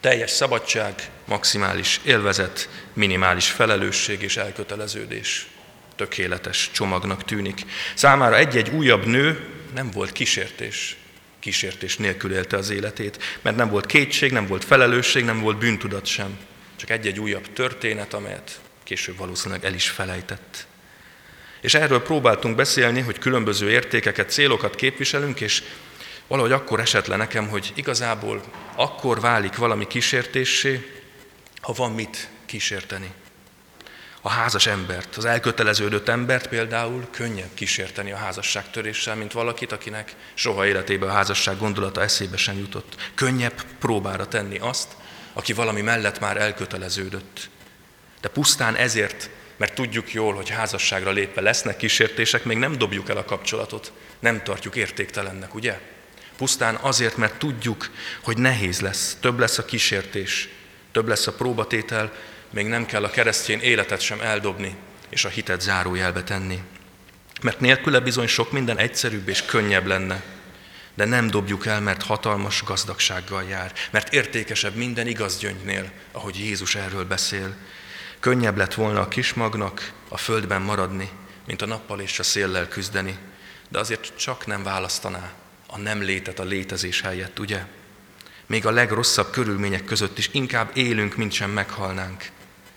teljes 0.00 0.30
szabadság, 0.30 1.10
maximális 1.24 2.00
élvezet, 2.04 2.68
minimális 2.92 3.50
felelősség 3.50 4.22
és 4.22 4.36
elköteleződés 4.36 5.46
tökéletes 5.96 6.70
csomagnak 6.72 7.24
tűnik. 7.24 7.64
Számára 7.94 8.36
egy-egy 8.36 8.70
újabb 8.70 9.06
nő 9.06 9.48
nem 9.74 9.90
volt 9.90 10.12
kísértés, 10.12 10.96
kísértés 11.38 11.96
nélkül 11.96 12.32
élte 12.32 12.56
az 12.56 12.70
életét, 12.70 13.38
mert 13.42 13.56
nem 13.56 13.70
volt 13.70 13.86
kétség, 13.86 14.32
nem 14.32 14.46
volt 14.46 14.64
felelősség, 14.64 15.24
nem 15.24 15.40
volt 15.40 15.58
bűntudat 15.58 16.06
sem. 16.06 16.38
Csak 16.76 16.90
egy-egy 16.90 17.20
újabb 17.20 17.52
történet, 17.52 18.14
amelyet 18.14 18.60
később 18.84 19.16
valószínűleg 19.16 19.64
el 19.64 19.74
is 19.74 19.88
felejtett. 19.88 20.66
És 21.62 21.74
erről 21.74 22.02
próbáltunk 22.02 22.56
beszélni, 22.56 23.00
hogy 23.00 23.18
különböző 23.18 23.70
értékeket, 23.70 24.30
célokat 24.30 24.74
képviselünk, 24.74 25.40
és 25.40 25.62
valahogy 26.26 26.52
akkor 26.52 26.80
esett 26.80 27.06
le 27.06 27.16
nekem, 27.16 27.48
hogy 27.48 27.72
igazából 27.74 28.42
akkor 28.74 29.20
válik 29.20 29.56
valami 29.56 29.86
kísértéssé, 29.86 31.02
ha 31.60 31.72
van 31.72 31.92
mit 31.92 32.28
kísérteni. 32.46 33.12
A 34.20 34.28
házas 34.28 34.66
embert, 34.66 35.16
az 35.16 35.24
elköteleződött 35.24 36.08
embert 36.08 36.48
például 36.48 37.06
könnyebb 37.10 37.54
kísérteni 37.54 38.12
a 38.12 38.16
házasságtöréssel, 38.16 39.14
mint 39.14 39.32
valakit, 39.32 39.72
akinek 39.72 40.14
soha 40.34 40.66
életében 40.66 41.08
a 41.08 41.12
házasság 41.12 41.58
gondolata 41.58 42.02
eszébe 42.02 42.36
sem 42.36 42.58
jutott. 42.58 43.10
Könnyebb 43.14 43.64
próbára 43.78 44.28
tenni 44.28 44.58
azt, 44.58 44.88
aki 45.32 45.52
valami 45.52 45.80
mellett 45.80 46.20
már 46.20 46.36
elköteleződött. 46.36 47.48
De 48.20 48.28
pusztán 48.28 48.74
ezért 48.74 49.30
mert 49.62 49.74
tudjuk 49.74 50.12
jól, 50.12 50.34
hogy 50.34 50.50
házasságra 50.50 51.10
lépve 51.10 51.40
lesznek 51.40 51.76
kísértések, 51.76 52.44
még 52.44 52.56
nem 52.56 52.78
dobjuk 52.78 53.08
el 53.08 53.16
a 53.16 53.24
kapcsolatot, 53.24 53.92
nem 54.18 54.42
tartjuk 54.42 54.76
értéktelennek, 54.76 55.54
ugye? 55.54 55.78
Pusztán 56.36 56.74
azért, 56.74 57.16
mert 57.16 57.38
tudjuk, 57.38 57.90
hogy 58.22 58.38
nehéz 58.38 58.80
lesz, 58.80 59.16
több 59.20 59.38
lesz 59.38 59.58
a 59.58 59.64
kísértés, 59.64 60.48
több 60.92 61.08
lesz 61.08 61.26
a 61.26 61.32
próbatétel, 61.32 62.12
még 62.50 62.66
nem 62.66 62.86
kell 62.86 63.04
a 63.04 63.10
keresztény 63.10 63.60
életet 63.60 64.00
sem 64.00 64.20
eldobni, 64.20 64.74
és 65.08 65.24
a 65.24 65.28
hitet 65.28 65.60
zárójelbe 65.60 66.22
tenni. 66.22 66.62
Mert 67.42 67.60
nélküle 67.60 68.00
bizony 68.00 68.26
sok 68.26 68.52
minden 68.52 68.78
egyszerűbb 68.78 69.28
és 69.28 69.42
könnyebb 69.42 69.86
lenne, 69.86 70.22
de 70.94 71.04
nem 71.04 71.30
dobjuk 71.30 71.66
el, 71.66 71.80
mert 71.80 72.02
hatalmas 72.02 72.62
gazdagsággal 72.62 73.42
jár, 73.42 73.72
mert 73.90 74.12
értékesebb 74.12 74.74
minden 74.74 75.06
igaz 75.06 75.38
gyöngynél, 75.38 75.90
ahogy 76.12 76.38
Jézus 76.38 76.74
erről 76.74 77.04
beszél, 77.04 77.56
Könnyebb 78.22 78.56
lett 78.56 78.74
volna 78.74 79.00
a 79.00 79.08
kismagnak 79.08 79.92
a 80.08 80.16
földben 80.16 80.62
maradni, 80.62 81.10
mint 81.46 81.62
a 81.62 81.66
nappal 81.66 82.00
és 82.00 82.18
a 82.18 82.22
széllel 82.22 82.68
küzdeni, 82.68 83.18
de 83.68 83.78
azért 83.78 84.16
csak 84.16 84.46
nem 84.46 84.62
választaná 84.62 85.32
a 85.66 85.78
nem 85.78 86.02
létet 86.02 86.38
a 86.38 86.44
létezés 86.44 87.00
helyett, 87.00 87.38
ugye? 87.38 87.64
Még 88.46 88.66
a 88.66 88.70
legrosszabb 88.70 89.30
körülmények 89.30 89.84
között 89.84 90.18
is 90.18 90.28
inkább 90.32 90.70
élünk, 90.76 91.16
mint 91.16 91.32
sem 91.32 91.50
meghalnánk. 91.50 92.30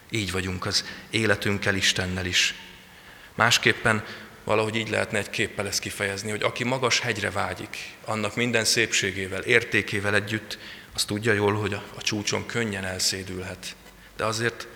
Így 0.09 0.31
vagyunk 0.31 0.65
az 0.65 0.85
életünkkel, 1.09 1.75
Istennel 1.75 2.25
is. 2.25 2.55
Másképpen 3.35 4.03
valahogy 4.43 4.75
így 4.75 4.89
lehetne 4.89 5.17
egy 5.17 5.29
képpel 5.29 5.67
ezt 5.67 5.79
kifejezni, 5.79 6.29
hogy 6.29 6.43
aki 6.43 6.63
magas 6.63 6.99
hegyre 6.99 7.31
vágyik, 7.31 7.77
annak 8.05 8.35
minden 8.35 8.65
szépségével, 8.65 9.41
értékével 9.41 10.15
együtt, 10.15 10.57
az 10.93 11.03
tudja 11.03 11.33
jól, 11.33 11.53
hogy 11.53 11.73
a, 11.73 11.83
a 11.95 12.01
csúcson 12.01 12.45
könnyen 12.45 12.85
elszédülhet. 12.85 13.75
De 14.17 14.25
azért 14.25 14.67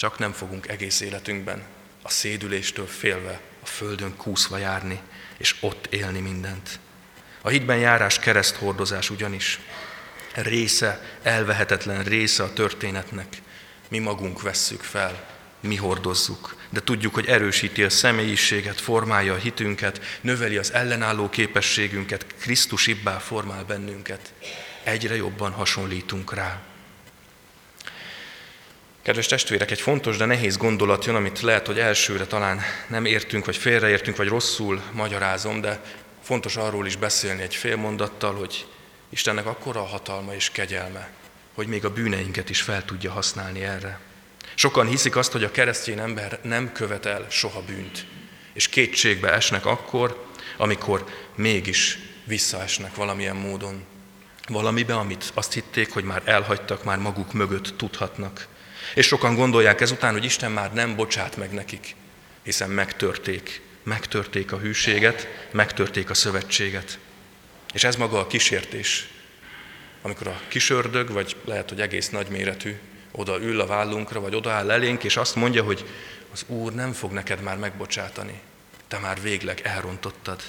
csak 0.00 0.18
nem 0.18 0.32
fogunk 0.32 0.68
egész 0.68 1.00
életünkben 1.00 1.62
a 2.02 2.10
szédüléstől 2.10 2.86
félve 2.86 3.40
a 3.62 3.66
földön 3.66 4.16
kúszva 4.16 4.56
járni, 4.56 5.00
és 5.38 5.56
ott 5.60 5.86
élni 5.90 6.20
mindent. 6.20 6.78
A 7.42 7.48
hitben 7.48 7.78
járás 7.78 8.18
kereszthordozás 8.18 9.10
ugyanis 9.10 9.60
része, 10.34 11.02
elvehetetlen 11.22 12.04
része 12.04 12.42
a 12.42 12.52
történetnek. 12.52 13.42
Mi 13.88 13.98
magunk 13.98 14.42
vesszük 14.42 14.80
fel, 14.80 15.26
mi 15.60 15.76
hordozzuk, 15.76 16.56
de 16.70 16.80
tudjuk, 16.80 17.14
hogy 17.14 17.26
erősíti 17.26 17.82
a 17.82 17.90
személyiséget, 17.90 18.80
formálja 18.80 19.32
a 19.32 19.36
hitünket, 19.36 20.18
növeli 20.20 20.56
az 20.56 20.72
ellenálló 20.72 21.28
képességünket, 21.28 22.26
Krisztus 22.38 22.86
ibbá 22.86 23.18
formál 23.18 23.64
bennünket. 23.64 24.32
Egyre 24.82 25.16
jobban 25.16 25.52
hasonlítunk 25.52 26.34
rá. 26.34 26.60
Kedves 29.02 29.26
testvérek, 29.26 29.70
egy 29.70 29.80
fontos, 29.80 30.16
de 30.16 30.24
nehéz 30.24 30.56
gondolat 30.56 31.04
jön, 31.04 31.14
amit 31.14 31.40
lehet, 31.40 31.66
hogy 31.66 31.78
elsőre 31.78 32.26
talán 32.26 32.60
nem 32.86 33.04
értünk, 33.04 33.44
vagy 33.44 33.56
félreértünk, 33.56 34.16
vagy 34.16 34.28
rosszul 34.28 34.82
magyarázom, 34.92 35.60
de 35.60 35.80
fontos 36.22 36.56
arról 36.56 36.86
is 36.86 36.96
beszélni 36.96 37.42
egy 37.42 37.54
fél 37.54 37.76
mondattal, 37.76 38.34
hogy 38.34 38.66
Istennek 39.10 39.46
akkora 39.46 39.80
a 39.80 39.86
hatalma 39.86 40.34
és 40.34 40.50
kegyelme, 40.50 41.10
hogy 41.54 41.66
még 41.66 41.84
a 41.84 41.92
bűneinket 41.92 42.50
is 42.50 42.60
fel 42.62 42.84
tudja 42.84 43.10
használni 43.10 43.62
erre. 43.62 44.00
Sokan 44.54 44.86
hiszik 44.86 45.16
azt, 45.16 45.32
hogy 45.32 45.44
a 45.44 45.50
keresztény 45.50 45.98
ember 45.98 46.38
nem 46.42 46.72
követel 46.72 47.26
soha 47.30 47.62
bűnt, 47.62 48.06
és 48.52 48.68
kétségbe 48.68 49.32
esnek 49.32 49.66
akkor, 49.66 50.26
amikor 50.56 51.04
mégis 51.34 51.98
visszaesnek 52.24 52.94
valamilyen 52.94 53.36
módon. 53.36 53.84
Valamibe, 54.48 54.94
amit 54.94 55.30
azt 55.34 55.52
hitték, 55.52 55.92
hogy 55.92 56.04
már 56.04 56.22
elhagytak, 56.24 56.84
már 56.84 56.98
maguk 56.98 57.32
mögött 57.32 57.74
tudhatnak. 57.76 58.48
És 58.94 59.06
sokan 59.06 59.34
gondolják 59.34 59.80
ezután, 59.80 60.12
hogy 60.12 60.24
Isten 60.24 60.52
már 60.52 60.72
nem 60.72 60.96
bocsát 60.96 61.36
meg 61.36 61.52
nekik, 61.52 61.94
hiszen 62.42 62.70
megtörték, 62.70 63.62
megtörték 63.82 64.52
a 64.52 64.58
hűséget, 64.58 65.28
megtörték 65.50 66.10
a 66.10 66.14
szövetséget. 66.14 66.98
És 67.72 67.84
ez 67.84 67.96
maga 67.96 68.18
a 68.18 68.26
kísértés, 68.26 69.08
amikor 70.02 70.26
a 70.26 70.40
kisördög, 70.48 71.10
vagy 71.12 71.36
lehet, 71.44 71.68
hogy 71.68 71.80
egész 71.80 72.10
nagyméretű, 72.10 72.78
oda 73.10 73.40
ül 73.40 73.60
a 73.60 73.66
vállunkra, 73.66 74.20
vagy 74.20 74.34
odaáll 74.34 74.70
elénk, 74.70 75.04
és 75.04 75.16
azt 75.16 75.34
mondja, 75.34 75.62
hogy 75.62 75.84
az 76.32 76.44
Úr 76.46 76.72
nem 76.72 76.92
fog 76.92 77.12
neked 77.12 77.42
már 77.42 77.56
megbocsátani, 77.56 78.40
te 78.88 78.98
már 78.98 79.20
végleg 79.20 79.60
elrontottad. 79.62 80.42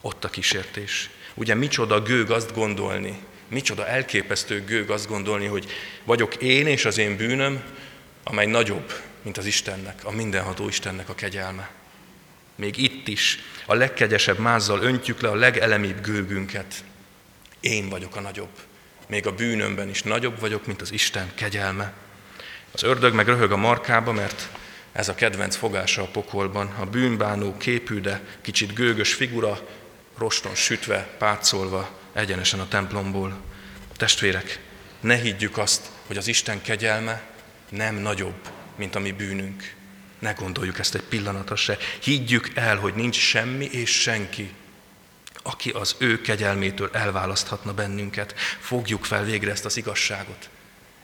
Ott 0.00 0.24
a 0.24 0.28
kísértés. 0.28 1.10
Ugye 1.34 1.54
micsoda 1.54 2.02
gőg 2.02 2.30
azt 2.30 2.54
gondolni, 2.54 3.18
Micsoda 3.48 3.86
elképesztő 3.86 4.64
gőg 4.64 4.90
azt 4.90 5.08
gondolni, 5.08 5.46
hogy 5.46 5.66
vagyok 6.04 6.36
én 6.36 6.66
és 6.66 6.84
az 6.84 6.98
én 6.98 7.16
bűnöm, 7.16 7.62
amely 8.24 8.46
nagyobb, 8.46 8.92
mint 9.22 9.38
az 9.38 9.46
Istennek, 9.46 10.04
a 10.04 10.10
mindenható 10.10 10.68
Istennek 10.68 11.08
a 11.08 11.14
kegyelme. 11.14 11.70
Még 12.54 12.76
itt 12.76 13.08
is 13.08 13.38
a 13.66 13.74
legkegyesebb 13.74 14.38
mázzal 14.38 14.82
öntjük 14.82 15.20
le 15.20 15.28
a 15.28 15.34
legelemibb 15.34 16.00
gőgünket. 16.00 16.74
Én 17.60 17.88
vagyok 17.88 18.16
a 18.16 18.20
nagyobb. 18.20 18.58
Még 19.06 19.26
a 19.26 19.32
bűnömben 19.32 19.88
is 19.88 20.02
nagyobb 20.02 20.40
vagyok, 20.40 20.66
mint 20.66 20.80
az 20.80 20.92
Isten 20.92 21.32
kegyelme. 21.34 21.92
Az 22.72 22.82
ördög 22.82 23.14
meg 23.14 23.26
röhög 23.26 23.52
a 23.52 23.56
markába, 23.56 24.12
mert 24.12 24.48
ez 24.92 25.08
a 25.08 25.14
kedvenc 25.14 25.56
fogása 25.56 26.02
a 26.02 26.06
pokolban. 26.06 26.74
A 26.78 26.86
bűnbánó 26.86 27.56
képű, 27.56 28.00
de 28.00 28.20
kicsit 28.40 28.74
gőgös 28.74 29.14
figura, 29.14 29.60
roston 30.18 30.54
sütve, 30.54 31.08
pátszolva 31.18 31.97
egyenesen 32.18 32.60
a 32.60 32.68
templomból. 32.68 33.40
Testvérek, 33.96 34.60
ne 35.00 35.16
higgyük 35.16 35.58
azt, 35.58 35.90
hogy 36.06 36.16
az 36.16 36.26
Isten 36.26 36.62
kegyelme 36.62 37.22
nem 37.68 37.94
nagyobb, 37.94 38.50
mint 38.76 38.94
a 38.94 38.98
mi 38.98 39.12
bűnünk. 39.12 39.74
Ne 40.18 40.32
gondoljuk 40.32 40.78
ezt 40.78 40.94
egy 40.94 41.02
pillanatra 41.02 41.56
se. 41.56 41.78
Higgyük 42.02 42.50
el, 42.54 42.76
hogy 42.76 42.94
nincs 42.94 43.16
semmi 43.16 43.64
és 43.64 44.00
senki, 44.00 44.54
Aki 45.42 45.70
az 45.70 45.94
ő 45.98 46.20
kegyelmétől 46.20 46.90
elválaszthatna 46.92 47.74
bennünket. 47.74 48.34
Fogjuk 48.60 49.04
fel 49.04 49.24
végre 49.24 49.50
ezt 49.50 49.64
az 49.64 49.76
igazságot. 49.76 50.48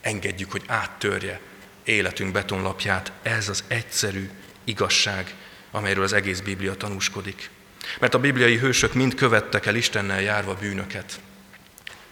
Engedjük, 0.00 0.50
hogy 0.50 0.62
áttörje 0.66 1.40
életünk 1.84 2.32
betonlapját. 2.32 3.12
Ez 3.22 3.48
az 3.48 3.64
egyszerű 3.66 4.30
igazság, 4.64 5.34
amelyről 5.70 6.04
az 6.04 6.12
egész 6.12 6.40
Biblia 6.40 6.74
tanúskodik. 6.74 7.50
Mert 7.98 8.14
a 8.14 8.18
bibliai 8.18 8.56
hősök 8.56 8.94
mind 8.94 9.14
követtek 9.14 9.66
el 9.66 9.74
Istennel 9.74 10.22
járva 10.22 10.54
bűnöket. 10.54 11.20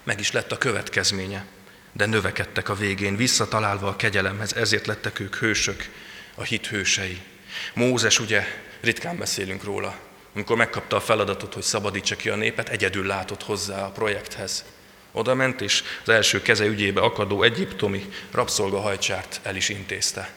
Meg 0.03 0.21
is 0.21 0.33
lett 0.33 0.53
a 0.53 0.59
következménye, 0.59 1.45
de 1.93 2.07
növekedtek 2.07 2.69
a 2.69 2.75
végén, 2.75 3.17
visszatalálva 3.17 3.89
a 3.89 3.97
kegyelemhez, 3.97 4.53
ezért 4.53 4.87
lettek 4.87 5.19
ők 5.19 5.37
hősök, 5.37 5.89
a 6.35 6.43
hit 6.43 6.67
hősei. 6.67 7.21
Mózes, 7.75 8.19
ugye, 8.19 8.45
ritkán 8.81 9.19
beszélünk 9.19 9.65
róla, 9.65 9.99
amikor 10.35 10.57
megkapta 10.57 10.97
a 10.97 11.01
feladatot, 11.01 11.55
hogy 11.55 11.63
szabadítsa 11.63 12.17
ki 12.17 12.29
a 12.29 12.37
népet, 12.37 12.69
egyedül 12.69 13.07
látott 13.07 13.43
hozzá 13.43 13.85
a 13.85 13.91
projekthez. 13.91 14.65
Oda 15.13 15.35
ment, 15.35 15.61
és 15.61 15.83
az 16.03 16.09
első 16.09 16.43
keze 16.43 16.65
ügyébe 16.65 17.01
akadó 17.01 17.43
egyiptomi 17.43 18.09
rabszolgahajcsárt 18.31 19.41
el 19.43 19.57
is 19.57 19.69
intézte. 19.69 20.31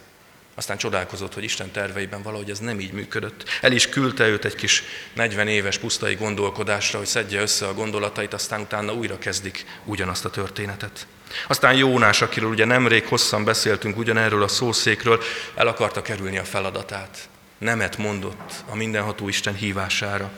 Aztán 0.56 0.78
csodálkozott, 0.78 1.34
hogy 1.34 1.44
Isten 1.44 1.72
terveiben 1.72 2.22
valahogy 2.22 2.50
ez 2.50 2.60
nem 2.60 2.80
így 2.80 2.92
működött. 2.92 3.44
El 3.62 3.72
is 3.72 3.90
küldte 3.90 4.28
őt 4.28 4.46
egy 4.46 4.56
kis 4.56 4.84
40 5.14 5.48
éves 5.48 5.78
pusztai 5.78 6.16
gondolkodásra, 6.16 6.98
hogy 6.98 7.08
szedje 7.08 7.42
össze 7.42 7.68
a 7.68 7.74
gondolatait, 7.74 8.34
aztán 8.34 8.62
utána 8.62 8.94
újra 8.94 9.18
kezdik 9.18 9.66
ugyanazt 9.86 10.26
a 10.26 10.30
történetet. 10.30 11.08
Aztán 11.48 11.76
Jónás, 11.76 12.22
akiről 12.22 12.50
ugye 12.50 12.66
nemrég 12.66 13.06
hosszan 13.06 13.44
beszéltünk 13.44 13.98
ugyanerről 13.98 14.44
a 14.44 14.48
szószékről, 14.48 15.22
el 15.56 15.68
akarta 15.68 16.02
kerülni 16.02 16.38
a 16.38 16.44
feladatát. 16.44 17.30
Nemet 17.58 17.98
mondott 17.98 18.64
a 18.70 18.76
mindenható 18.76 19.28
Isten 19.28 19.56
hívására. 19.56 20.32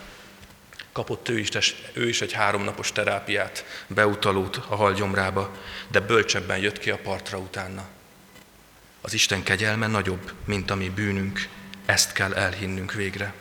Kapott 0.91 1.29
ő 1.29 1.39
is, 1.39 1.75
ő 1.93 2.07
is 2.07 2.21
egy 2.21 2.31
háromnapos 2.31 2.91
terápiát, 2.91 3.65
beutalót 3.87 4.59
a 4.67 4.75
halgyomrába, 4.75 5.51
de 5.87 5.99
bölcsebben 5.99 6.57
jött 6.57 6.79
ki 6.79 6.89
a 6.89 6.99
partra 7.03 7.37
utána. 7.37 7.87
Az 9.07 9.13
Isten 9.13 9.43
kegyelme 9.43 9.87
nagyobb, 9.87 10.31
mint 10.45 10.71
a 10.71 10.75
mi 10.75 10.89
bűnünk, 10.89 11.47
ezt 11.85 12.11
kell 12.13 12.33
elhinnünk 12.33 12.93
végre. 12.93 13.33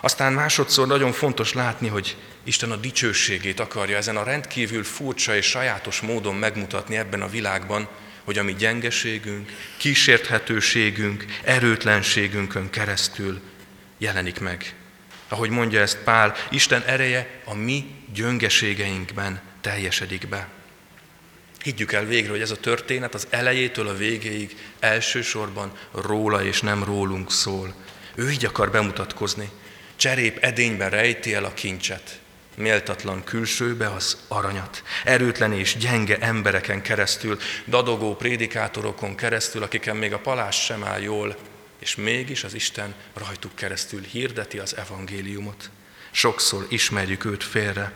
Aztán 0.00 0.32
másodszor 0.32 0.86
nagyon 0.86 1.12
fontos 1.12 1.52
látni, 1.52 1.88
hogy 1.88 2.16
Isten 2.44 2.70
a 2.70 2.76
dicsőségét 2.76 3.60
akarja 3.60 3.96
ezen 3.96 4.16
a 4.16 4.22
rendkívül 4.22 4.84
furcsa 4.84 5.36
és 5.36 5.46
sajátos 5.46 6.00
módon 6.00 6.34
megmutatni 6.34 6.96
ebben 6.96 7.22
a 7.22 7.28
világban, 7.28 7.88
hogy 8.24 8.38
a 8.38 8.42
mi 8.42 8.54
gyengeségünk, 8.54 9.52
kísérthetőségünk, 9.76 11.24
erőtlenségünkön 11.44 12.70
keresztül 12.70 13.40
jelenik 13.98 14.40
meg. 14.40 14.74
Ahogy 15.28 15.50
mondja 15.50 15.80
ezt 15.80 15.98
Pál, 15.98 16.34
Isten 16.50 16.82
ereje 16.82 17.40
a 17.44 17.54
mi 17.54 17.94
gyöngeségeinkben 18.14 19.40
teljesedik 19.60 20.28
be. 20.28 20.55
Higgyük 21.62 21.92
el 21.92 22.04
végre, 22.04 22.30
hogy 22.30 22.40
ez 22.40 22.50
a 22.50 22.56
történet 22.56 23.14
az 23.14 23.26
elejétől 23.30 23.88
a 23.88 23.96
végéig 23.96 24.56
elsősorban 24.80 25.72
róla 25.92 26.44
és 26.44 26.60
nem 26.60 26.84
rólunk 26.84 27.32
szól. 27.32 27.74
Ő 28.14 28.30
így 28.30 28.44
akar 28.44 28.70
bemutatkozni. 28.70 29.50
Cserép 29.96 30.38
edényben 30.40 30.90
rejti 30.90 31.34
el 31.34 31.44
a 31.44 31.54
kincset, 31.54 32.20
méltatlan 32.56 33.24
külsőbe 33.24 33.92
az 33.92 34.16
aranyat. 34.28 34.82
Erőtlen 35.04 35.52
és 35.52 35.76
gyenge 35.76 36.18
embereken 36.18 36.82
keresztül, 36.82 37.38
dadogó 37.66 38.16
prédikátorokon 38.16 39.14
keresztül, 39.14 39.62
akiken 39.62 39.96
még 39.96 40.12
a 40.12 40.18
palás 40.18 40.64
sem 40.64 40.84
áll 40.84 41.00
jól, 41.00 41.36
és 41.78 41.96
mégis 41.96 42.44
az 42.44 42.54
Isten 42.54 42.94
rajtuk 43.14 43.54
keresztül 43.54 44.02
hirdeti 44.02 44.58
az 44.58 44.76
evangéliumot. 44.76 45.70
Sokszor 46.16 46.66
ismerjük 46.68 47.24
őt 47.24 47.44
félre, 47.44 47.92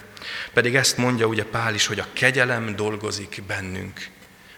pedig 0.53 0.75
ezt 0.75 0.97
mondja 0.97 1.27
ugye 1.27 1.45
Pál 1.45 1.75
is, 1.75 1.87
hogy 1.87 1.99
a 1.99 2.07
kegyelem 2.13 2.77
dolgozik 2.77 3.43
bennünk. 3.47 4.09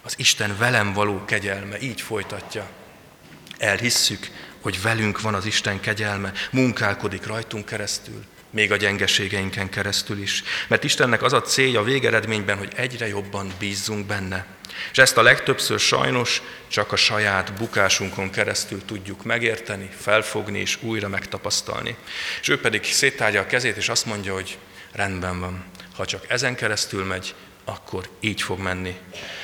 Az 0.03 0.15
Isten 0.17 0.57
velem 0.59 0.93
való 0.93 1.25
kegyelme, 1.25 1.81
így 1.81 2.01
folytatja. 2.01 2.71
Elhisszük, 3.59 4.31
hogy 4.61 4.83
velünk 4.83 5.21
van 5.21 5.35
az 5.35 5.47
Isten 5.47 5.81
kegyelme, 5.81 6.33
munkálkodik 6.51 7.27
rajtunk 7.27 7.65
keresztül, 7.65 8.25
még 8.53 8.73
a 8.73 8.77
gyengeségeinken 8.77 9.69
keresztül 9.69 10.19
is. 10.19 10.43
Mert 10.69 10.85
Istennek 10.85 11.23
az 11.23 11.33
a 11.33 11.43
célja 11.43 11.81
a 11.81 11.85
végeredményben, 11.85 12.59
hogy 12.59 12.73
egyre 12.77 13.09
jobban 13.09 13.53
bízzunk 13.59 14.07
benne. 14.07 14.47
És 14.91 14.99
ezt 14.99 15.17
a 15.17 15.23
legtöbbször 15.23 15.81
sajnos 15.81 16.43
csak 16.69 16.93
a 16.93 16.97
saját 16.97 17.53
bukásunkon 17.53 18.31
keresztül 18.31 18.85
tudjuk 18.85 19.25
megérteni, 19.25 19.91
felfogni 20.01 20.59
és 20.59 20.79
újra 20.83 21.09
megtapasztalni. 21.09 21.97
És 22.41 22.49
ő 22.49 22.61
pedig 22.61 22.85
széttárja 22.85 23.41
a 23.41 23.47
kezét, 23.47 23.77
és 23.77 23.89
azt 23.89 24.07
mondja, 24.07 24.35
hogy 24.35 24.59
rendben 24.93 25.41
van. 25.41 25.65
Ha 25.97 26.07
csak 26.07 26.25
ezen 26.29 26.55
keresztül 26.55 27.05
megy, 27.05 27.35
akkor 27.65 28.09
így 28.21 28.43
fog 28.43 28.59
menni. 28.59 28.97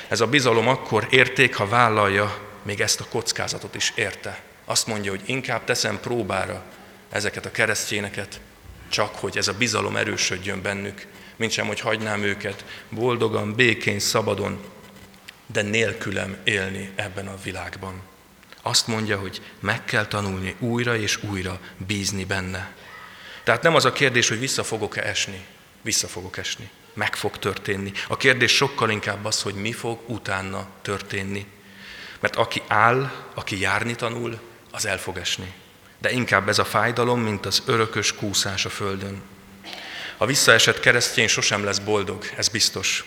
Ez 0.08 0.20
a 0.20 0.26
bizalom 0.26 0.68
akkor 0.68 1.06
érték, 1.10 1.54
ha 1.54 1.68
vállalja, 1.68 2.38
még 2.62 2.80
ezt 2.80 3.00
a 3.00 3.08
kockázatot 3.10 3.74
is 3.74 3.92
érte. 3.94 4.42
Azt 4.64 4.86
mondja, 4.86 5.10
hogy 5.10 5.22
inkább 5.24 5.64
teszem 5.64 6.00
próbára 6.00 6.64
ezeket 7.10 7.46
a 7.46 7.50
keresztjéneket, 7.50 8.40
csak 8.88 9.14
hogy 9.14 9.36
ez 9.36 9.48
a 9.48 9.52
bizalom 9.52 9.96
erősödjön 9.96 10.62
bennük, 10.62 11.06
mint 11.36 11.52
sem, 11.52 11.66
hogy 11.66 11.80
hagynám 11.80 12.22
őket 12.22 12.64
boldogan, 12.88 13.54
békén, 13.54 13.98
szabadon, 13.98 14.60
de 15.46 15.62
nélkülem 15.62 16.36
élni 16.44 16.90
ebben 16.94 17.28
a 17.28 17.38
világban. 17.42 18.02
Azt 18.62 18.86
mondja, 18.86 19.18
hogy 19.18 19.42
meg 19.60 19.84
kell 19.84 20.06
tanulni 20.06 20.54
újra 20.58 20.96
és 20.96 21.22
újra 21.22 21.60
bízni 21.86 22.24
benne. 22.24 22.72
Tehát 23.44 23.62
nem 23.62 23.74
az 23.74 23.84
a 23.84 23.92
kérdés, 23.92 24.28
hogy 24.28 24.38
vissza 24.38 24.64
fogok-e 24.64 25.02
esni. 25.02 25.44
Vissza 25.82 26.06
fogok 26.06 26.36
esni. 26.36 26.70
Meg 26.94 27.16
fog 27.16 27.38
történni. 27.38 27.92
A 28.08 28.16
kérdés 28.16 28.52
sokkal 28.52 28.90
inkább 28.90 29.24
az, 29.24 29.42
hogy 29.42 29.54
mi 29.54 29.72
fog 29.72 30.00
utána 30.06 30.68
történni. 30.82 31.46
Mert 32.20 32.36
aki 32.36 32.62
áll, 32.66 33.10
aki 33.34 33.60
járni 33.60 33.94
tanul, 33.94 34.38
az 34.70 34.86
el 34.86 34.98
fog 34.98 35.16
esni. 35.16 35.52
De 36.00 36.10
inkább 36.10 36.48
ez 36.48 36.58
a 36.58 36.64
fájdalom, 36.64 37.20
mint 37.20 37.46
az 37.46 37.62
örökös 37.66 38.14
kúszás 38.14 38.64
a 38.64 38.70
földön. 38.70 39.22
A 40.16 40.26
visszaesett 40.26 40.80
keresztény 40.80 41.28
sosem 41.28 41.64
lesz 41.64 41.78
boldog, 41.78 42.24
ez 42.36 42.48
biztos. 42.48 43.04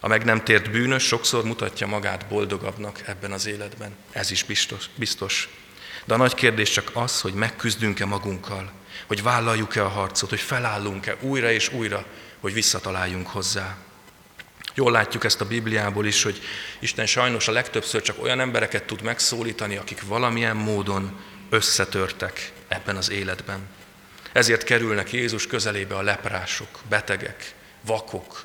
A 0.00 0.08
meg 0.08 0.24
nem 0.24 0.44
tért 0.44 0.70
bűnös 0.70 1.02
sokszor 1.02 1.44
mutatja 1.44 1.86
magát 1.86 2.26
boldogabbnak 2.26 3.02
ebben 3.06 3.32
az 3.32 3.46
életben. 3.46 3.96
Ez 4.12 4.30
is 4.30 4.44
biztos. 4.44 4.84
biztos. 4.94 5.48
De 6.04 6.14
a 6.14 6.16
nagy 6.16 6.34
kérdés 6.34 6.70
csak 6.70 6.90
az, 6.92 7.20
hogy 7.20 7.32
megküzdünk-e 7.32 8.04
magunkkal, 8.04 8.72
hogy 9.06 9.22
vállaljuk-e 9.22 9.84
a 9.84 9.88
harcot, 9.88 10.28
hogy 10.28 10.40
felállunk-e 10.40 11.16
újra 11.20 11.50
és 11.50 11.72
újra, 11.72 12.04
hogy 12.40 12.52
visszataláljunk 12.52 13.26
hozzá. 13.26 13.76
Jól 14.74 14.92
látjuk 14.92 15.24
ezt 15.24 15.40
a 15.40 15.46
Bibliából 15.46 16.06
is, 16.06 16.22
hogy 16.22 16.40
Isten 16.78 17.06
sajnos 17.06 17.48
a 17.48 17.52
legtöbbször 17.52 18.02
csak 18.02 18.22
olyan 18.22 18.40
embereket 18.40 18.84
tud 18.84 19.02
megszólítani, 19.02 19.76
akik 19.76 20.06
valamilyen 20.06 20.56
módon 20.56 21.20
összetörtek 21.50 22.52
ebben 22.68 22.96
az 22.96 23.10
életben. 23.10 23.58
Ezért 24.32 24.64
kerülnek 24.64 25.12
Jézus 25.12 25.46
közelébe 25.46 25.96
a 25.96 26.02
leprások, 26.02 26.80
betegek, 26.88 27.54
vakok, 27.80 28.44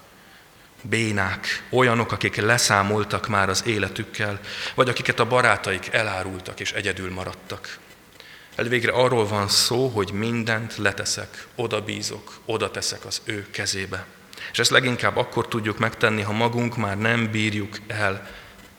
bénák, 0.81 1.63
olyanok, 1.69 2.11
akik 2.11 2.35
leszámoltak 2.35 3.27
már 3.27 3.49
az 3.49 3.65
életükkel, 3.65 4.39
vagy 4.75 4.89
akiket 4.89 5.19
a 5.19 5.27
barátaik 5.27 5.87
elárultak 5.91 6.59
és 6.59 6.71
egyedül 6.71 7.11
maradtak. 7.11 7.77
Elvégre 8.55 8.91
arról 8.91 9.27
van 9.27 9.47
szó, 9.47 9.87
hogy 9.87 10.11
mindent 10.11 10.77
leteszek, 10.77 11.47
oda 11.55 11.81
bízok, 11.81 12.39
oda 12.45 12.71
teszek 12.71 13.05
az 13.05 13.21
ő 13.23 13.47
kezébe. 13.51 14.05
És 14.51 14.59
ezt 14.59 14.71
leginkább 14.71 15.17
akkor 15.17 15.47
tudjuk 15.47 15.77
megtenni, 15.77 16.21
ha 16.21 16.31
magunk 16.31 16.77
már 16.77 16.97
nem 16.97 17.31
bírjuk 17.31 17.77
el 17.87 18.29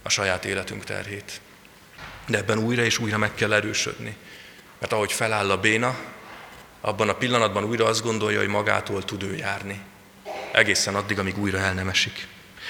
a 0.03 0.09
saját 0.09 0.45
életünk 0.45 0.85
terhét. 0.85 1.41
De 2.27 2.39
ebben 2.39 2.59
újra 2.59 2.83
és 2.83 2.99
újra 2.99 3.19
meg 3.19 3.35
kell 3.35 3.53
erősödni. 3.53 4.17
Mert 4.79 4.93
ahogy 4.93 5.13
feláll 5.13 5.51
a 5.51 5.61
béna, 5.61 5.97
abban 6.81 7.09
a 7.09 7.15
pillanatban 7.15 7.65
újra 7.65 7.85
azt 7.85 8.03
gondolja, 8.03 8.39
hogy 8.39 8.49
magától 8.49 9.05
tud 9.05 9.23
ő 9.23 9.37
járni. 9.37 9.81
Egészen 10.53 10.95
addig, 10.95 11.19
amíg 11.19 11.39
újra 11.39 11.59
el 11.59 11.75
nem 11.75 11.89
esik. 11.89 12.27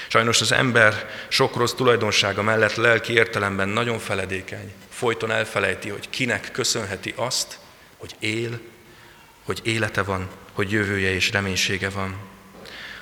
Sajnos 0.07 0.41
az 0.41 0.51
ember 0.51 1.09
sok 1.27 1.55
rossz 1.55 1.73
tulajdonsága 1.73 2.41
mellett 2.41 2.75
lelki 2.75 3.13
értelemben 3.13 3.69
nagyon 3.69 3.99
feledékeny. 3.99 4.73
Folyton 4.89 5.31
elfelejti, 5.31 5.89
hogy 5.89 6.09
kinek 6.09 6.51
köszönheti 6.51 7.13
azt, 7.15 7.59
hogy 7.97 8.15
él, 8.19 8.59
hogy 9.45 9.59
élete 9.63 10.03
van, 10.03 10.29
hogy 10.53 10.71
jövője 10.71 11.13
és 11.13 11.31
reménysége 11.31 11.89
van. 11.89 12.15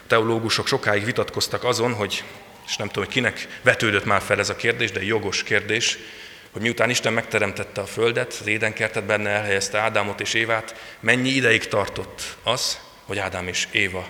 A 0.04 0.08
teológusok 0.08 0.68
sokáig 0.68 1.06
vitatkoztak 1.06 1.63
azon, 1.63 1.94
hogy, 1.94 2.24
és 2.68 2.76
nem 2.76 2.88
tudom, 2.88 3.04
hogy 3.04 3.13
kinek 3.13 3.48
vetődött 3.62 4.06
már 4.06 4.22
fel 4.22 4.39
ez 4.39 4.50
a 4.50 4.56
kérdés, 4.56 4.91
de 4.91 5.04
jogos 5.04 5.44
kérdés, 5.44 5.98
hogy 6.56 6.63
miután 6.63 6.89
Isten 6.89 7.13
megteremtette 7.13 7.82
a 7.82 7.86
földet, 7.86 8.38
az 8.39 8.48
édenkertet 8.48 9.04
benne 9.04 9.30
elhelyezte 9.30 9.80
Ádámot 9.80 10.22
és 10.22 10.34
Évát, 10.34 10.96
mennyi 11.00 11.30
ideig 11.30 11.68
tartott 11.68 12.38
az, 12.44 12.80
hogy 13.06 13.18
Ádám 13.18 13.48
és 13.48 13.68
Éva 13.72 14.08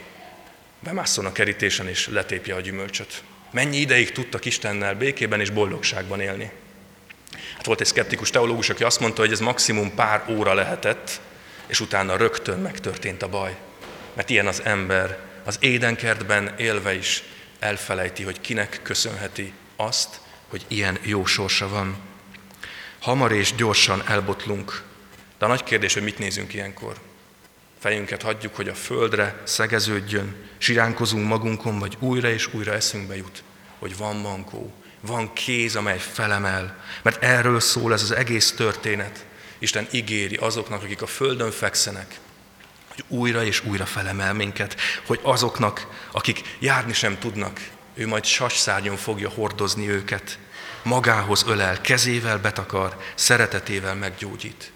bemásszon 0.80 1.26
a 1.26 1.32
kerítésen 1.32 1.88
és 1.88 2.08
letépje 2.08 2.56
a 2.56 2.62
gyümölcsöt. 2.62 3.24
Mennyi 3.52 3.78
ideig 3.78 4.12
tudtak 4.12 4.46
Istennel 4.46 4.96
békében 4.96 5.40
és 5.40 5.50
boldogságban 5.50 6.20
élni. 6.20 6.52
Hát 7.56 7.66
volt 7.66 7.82
egy 7.82 7.88
szkeptikus 7.88 8.30
teológus, 8.30 8.70
aki 8.70 8.84
azt 8.84 9.00
mondta, 9.00 9.22
hogy 9.22 9.32
ez 9.32 9.40
maximum 9.40 9.96
pár 9.96 10.24
óra 10.30 10.54
lehetett, 10.54 11.22
és 11.68 11.80
utána 11.80 12.18
rögtön 12.18 12.60
megtörtént 12.60 13.24
a 13.24 13.30
baj. 13.30 13.56
mert 14.14 14.30
ilyen 14.30 14.48
az 14.48 14.62
ember, 14.64 15.20
az 15.44 15.58
édenkertben 15.60 16.54
élve 16.58 16.94
is 16.94 17.24
elfelejti, 17.60 18.24
hogy 18.24 18.42
kinek 18.42 18.80
köszönheti 18.84 19.54
azt, 19.76 20.20
hogy 20.48 20.66
ilyen 20.68 20.98
jó 21.02 21.26
sorsa 21.26 21.68
van. 21.68 22.14
Hamar 23.06 23.32
és 23.32 23.56
gyorsan 23.56 24.04
elbotlunk, 24.08 24.84
de 25.38 25.46
a 25.46 25.48
nagy 25.48 25.64
kérdés, 25.64 25.94
hogy 25.94 26.04
mit 26.04 26.18
nézünk 26.18 26.54
ilyenkor. 26.54 26.96
Fejünket 27.80 28.22
hagyjuk, 28.22 28.56
hogy 28.56 28.68
a 28.68 28.74
földre 28.74 29.42
szegeződjön, 29.44 30.36
siránkozunk 30.58 31.28
magunkon, 31.28 31.80
vagy 31.80 31.98
újra 32.00 32.30
és 32.30 32.54
újra 32.54 32.74
eszünkbe 32.74 33.16
jut, 33.16 33.44
hogy 33.80 33.98
van 33.98 34.16
mankó, 34.16 34.74
van 35.00 35.34
kéz, 35.34 35.76
amely 35.76 36.00
felemel, 36.00 36.84
mert 37.02 37.24
erről 37.24 37.60
szól 37.60 37.94
ez 37.94 38.02
az 38.02 38.12
egész 38.12 38.52
történet. 38.52 39.26
Isten 39.60 39.88
ígéri 39.92 40.36
azoknak, 40.36 40.84
akik 40.84 41.02
a 41.02 41.08
földön 41.08 41.52
fekszenek, 41.52 42.20
hogy 42.88 43.04
újra 43.08 43.44
és 43.44 43.66
újra 43.66 43.86
felemel 43.86 44.34
minket, 44.34 44.76
hogy 45.06 45.20
azoknak, 45.22 46.08
akik 46.12 46.42
járni 46.60 46.94
sem 46.94 47.20
tudnak, 47.20 47.60
ő 47.94 48.08
majd 48.08 48.24
sasszárnyon 48.24 48.98
fogja 48.98 49.30
hordozni 49.30 49.90
őket, 49.90 50.40
magához 50.86 51.44
ölel, 51.48 51.82
kezével 51.82 52.40
betakar, 52.40 52.98
szeretetével 53.16 53.96
meggyógyít. 53.96 54.72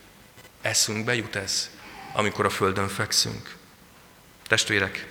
Eszünkbe 0.62 1.16
jut 1.16 1.36
ez, 1.36 1.70
amikor 2.14 2.46
a 2.46 2.50
földön 2.50 2.88
fekszünk. 2.88 3.56
Testvérek, 4.48 5.08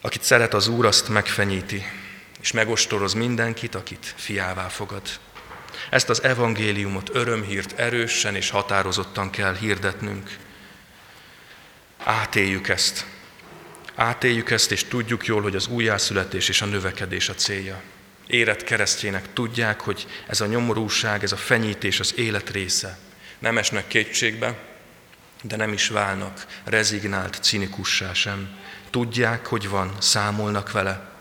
akit 0.00 0.22
szeret 0.22 0.54
az 0.54 0.68
Úr, 0.68 0.86
azt 0.86 1.08
megfenyíti, 1.08 1.86
és 2.40 2.52
megostoroz 2.52 3.12
mindenkit, 3.12 3.74
akit 3.74 4.14
fiává 4.16 4.68
fogad. 4.68 5.02
Ezt 5.90 6.08
az 6.08 6.22
evangéliumot, 6.22 7.10
örömhírt 7.12 7.78
erősen 7.78 8.34
és 8.34 8.50
határozottan 8.50 9.30
kell 9.30 9.54
hirdetnünk. 9.54 10.36
Átéljük 11.98 12.68
ezt. 12.68 13.06
Átéljük 13.94 14.50
ezt, 14.50 14.72
és 14.72 14.84
tudjuk 14.84 15.26
jól, 15.26 15.42
hogy 15.42 15.56
az 15.56 15.66
újjászületés 15.66 16.48
és 16.48 16.62
a 16.62 16.66
növekedés 16.66 17.28
a 17.28 17.34
célja. 17.34 17.82
Érett 18.28 18.64
keresztjének 18.64 19.32
tudják, 19.32 19.80
hogy 19.80 20.06
ez 20.26 20.40
a 20.40 20.46
nyomorúság, 20.46 21.22
ez 21.22 21.32
a 21.32 21.36
fenyítés 21.36 22.00
az 22.00 22.14
élet 22.16 22.50
része. 22.50 22.98
Nem 23.38 23.58
esnek 23.58 23.86
kétségbe, 23.86 24.58
de 25.42 25.56
nem 25.56 25.72
is 25.72 25.88
válnak 25.88 26.46
rezignált 26.64 27.38
cinikussá 27.42 28.12
sem. 28.12 28.56
Tudják, 28.90 29.46
hogy 29.46 29.68
van, 29.68 29.96
számolnak 29.98 30.72
vele. 30.72 31.12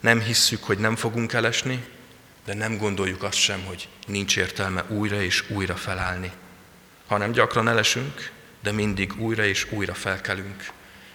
Nem 0.00 0.20
hisszük, 0.20 0.64
hogy 0.64 0.78
nem 0.78 0.96
fogunk 0.96 1.32
elesni, 1.32 1.84
de 2.44 2.54
nem 2.54 2.76
gondoljuk 2.76 3.22
azt 3.22 3.38
sem, 3.38 3.64
hogy 3.64 3.88
nincs 4.06 4.36
értelme 4.36 4.84
újra 4.88 5.22
és 5.22 5.50
újra 5.50 5.76
felállni. 5.76 6.32
Hanem 7.06 7.32
gyakran 7.32 7.68
elesünk, 7.68 8.30
de 8.62 8.72
mindig 8.72 9.20
újra 9.20 9.44
és 9.44 9.66
újra 9.72 9.94
felkelünk. 9.94 10.66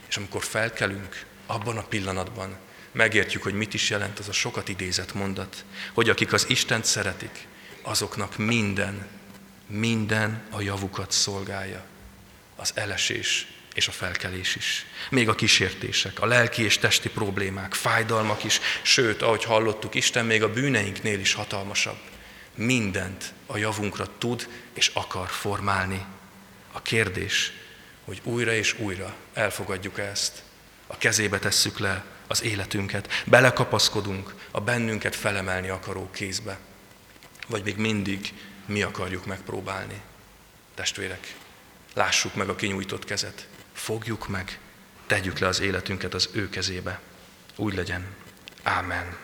És 0.08 0.18
amikor 0.18 0.44
felkelünk, 0.44 1.26
abban 1.46 1.78
a 1.78 1.84
pillanatban 1.84 2.58
megértjük, 2.94 3.44
hogy 3.44 3.54
mit 3.54 3.74
is 3.74 3.90
jelent 3.90 4.20
az 4.20 4.28
a 4.28 4.34
sokat 4.34 4.70
idézett 4.70 5.14
mondat, 5.14 5.66
hogy 5.94 6.10
akik 6.10 6.34
az 6.34 6.46
Istent 6.50 6.86
szeretik, 6.86 7.48
azoknak 7.82 8.38
minden, 8.38 9.08
minden 9.68 10.48
a 10.50 10.62
javukat 10.62 11.12
szolgálja. 11.12 11.86
Az 12.56 12.72
elesés 12.74 13.48
és 13.74 13.88
a 13.88 13.92
felkelés 13.92 14.56
is. 14.56 14.86
Még 15.10 15.30
a 15.30 15.36
kísértések, 15.36 16.22
a 16.22 16.26
lelki 16.26 16.64
és 16.64 16.78
testi 16.78 17.10
problémák, 17.10 17.74
fájdalmak 17.74 18.44
is, 18.44 18.60
sőt, 18.82 19.22
ahogy 19.22 19.44
hallottuk, 19.44 19.96
Isten 19.96 20.26
még 20.26 20.44
a 20.44 20.54
bűneinknél 20.54 21.20
is 21.20 21.34
hatalmasabb. 21.34 22.00
Mindent 22.56 23.34
a 23.46 23.58
javunkra 23.58 24.18
tud 24.18 24.48
és 24.74 24.92
akar 24.94 25.30
formálni. 25.30 26.06
A 26.72 26.82
kérdés, 26.82 27.52
hogy 28.06 28.22
újra 28.24 28.54
és 28.54 28.80
újra 28.80 29.16
elfogadjuk 29.34 30.00
ezt, 30.00 30.44
a 30.88 30.98
kezébe 30.98 31.40
tesszük 31.40 31.80
le 31.80 32.06
az 32.28 32.44
életünket, 32.44 33.10
belekapaszkodunk 33.26 34.34
a 34.52 34.62
bennünket 34.62 35.16
felemelni 35.16 35.70
akaró 35.70 36.10
kézbe, 36.12 36.58
vagy 37.48 37.64
még 37.64 37.78
mindig 37.78 38.34
mi 38.66 38.82
akarjuk 38.82 39.26
megpróbálni. 39.26 40.02
Testvérek, 40.76 41.36
lássuk 41.94 42.36
meg 42.36 42.50
a 42.50 42.56
kinyújtott 42.56 43.06
kezet, 43.06 43.48
fogjuk 43.74 44.28
meg, 44.28 44.60
tegyük 45.08 45.40
le 45.40 45.48
az 45.48 45.60
életünket 45.60 46.14
az 46.14 46.30
ő 46.32 46.50
kezébe. 46.50 47.00
Úgy 47.56 47.74
legyen. 47.74 48.06
Ámen. 48.64 49.18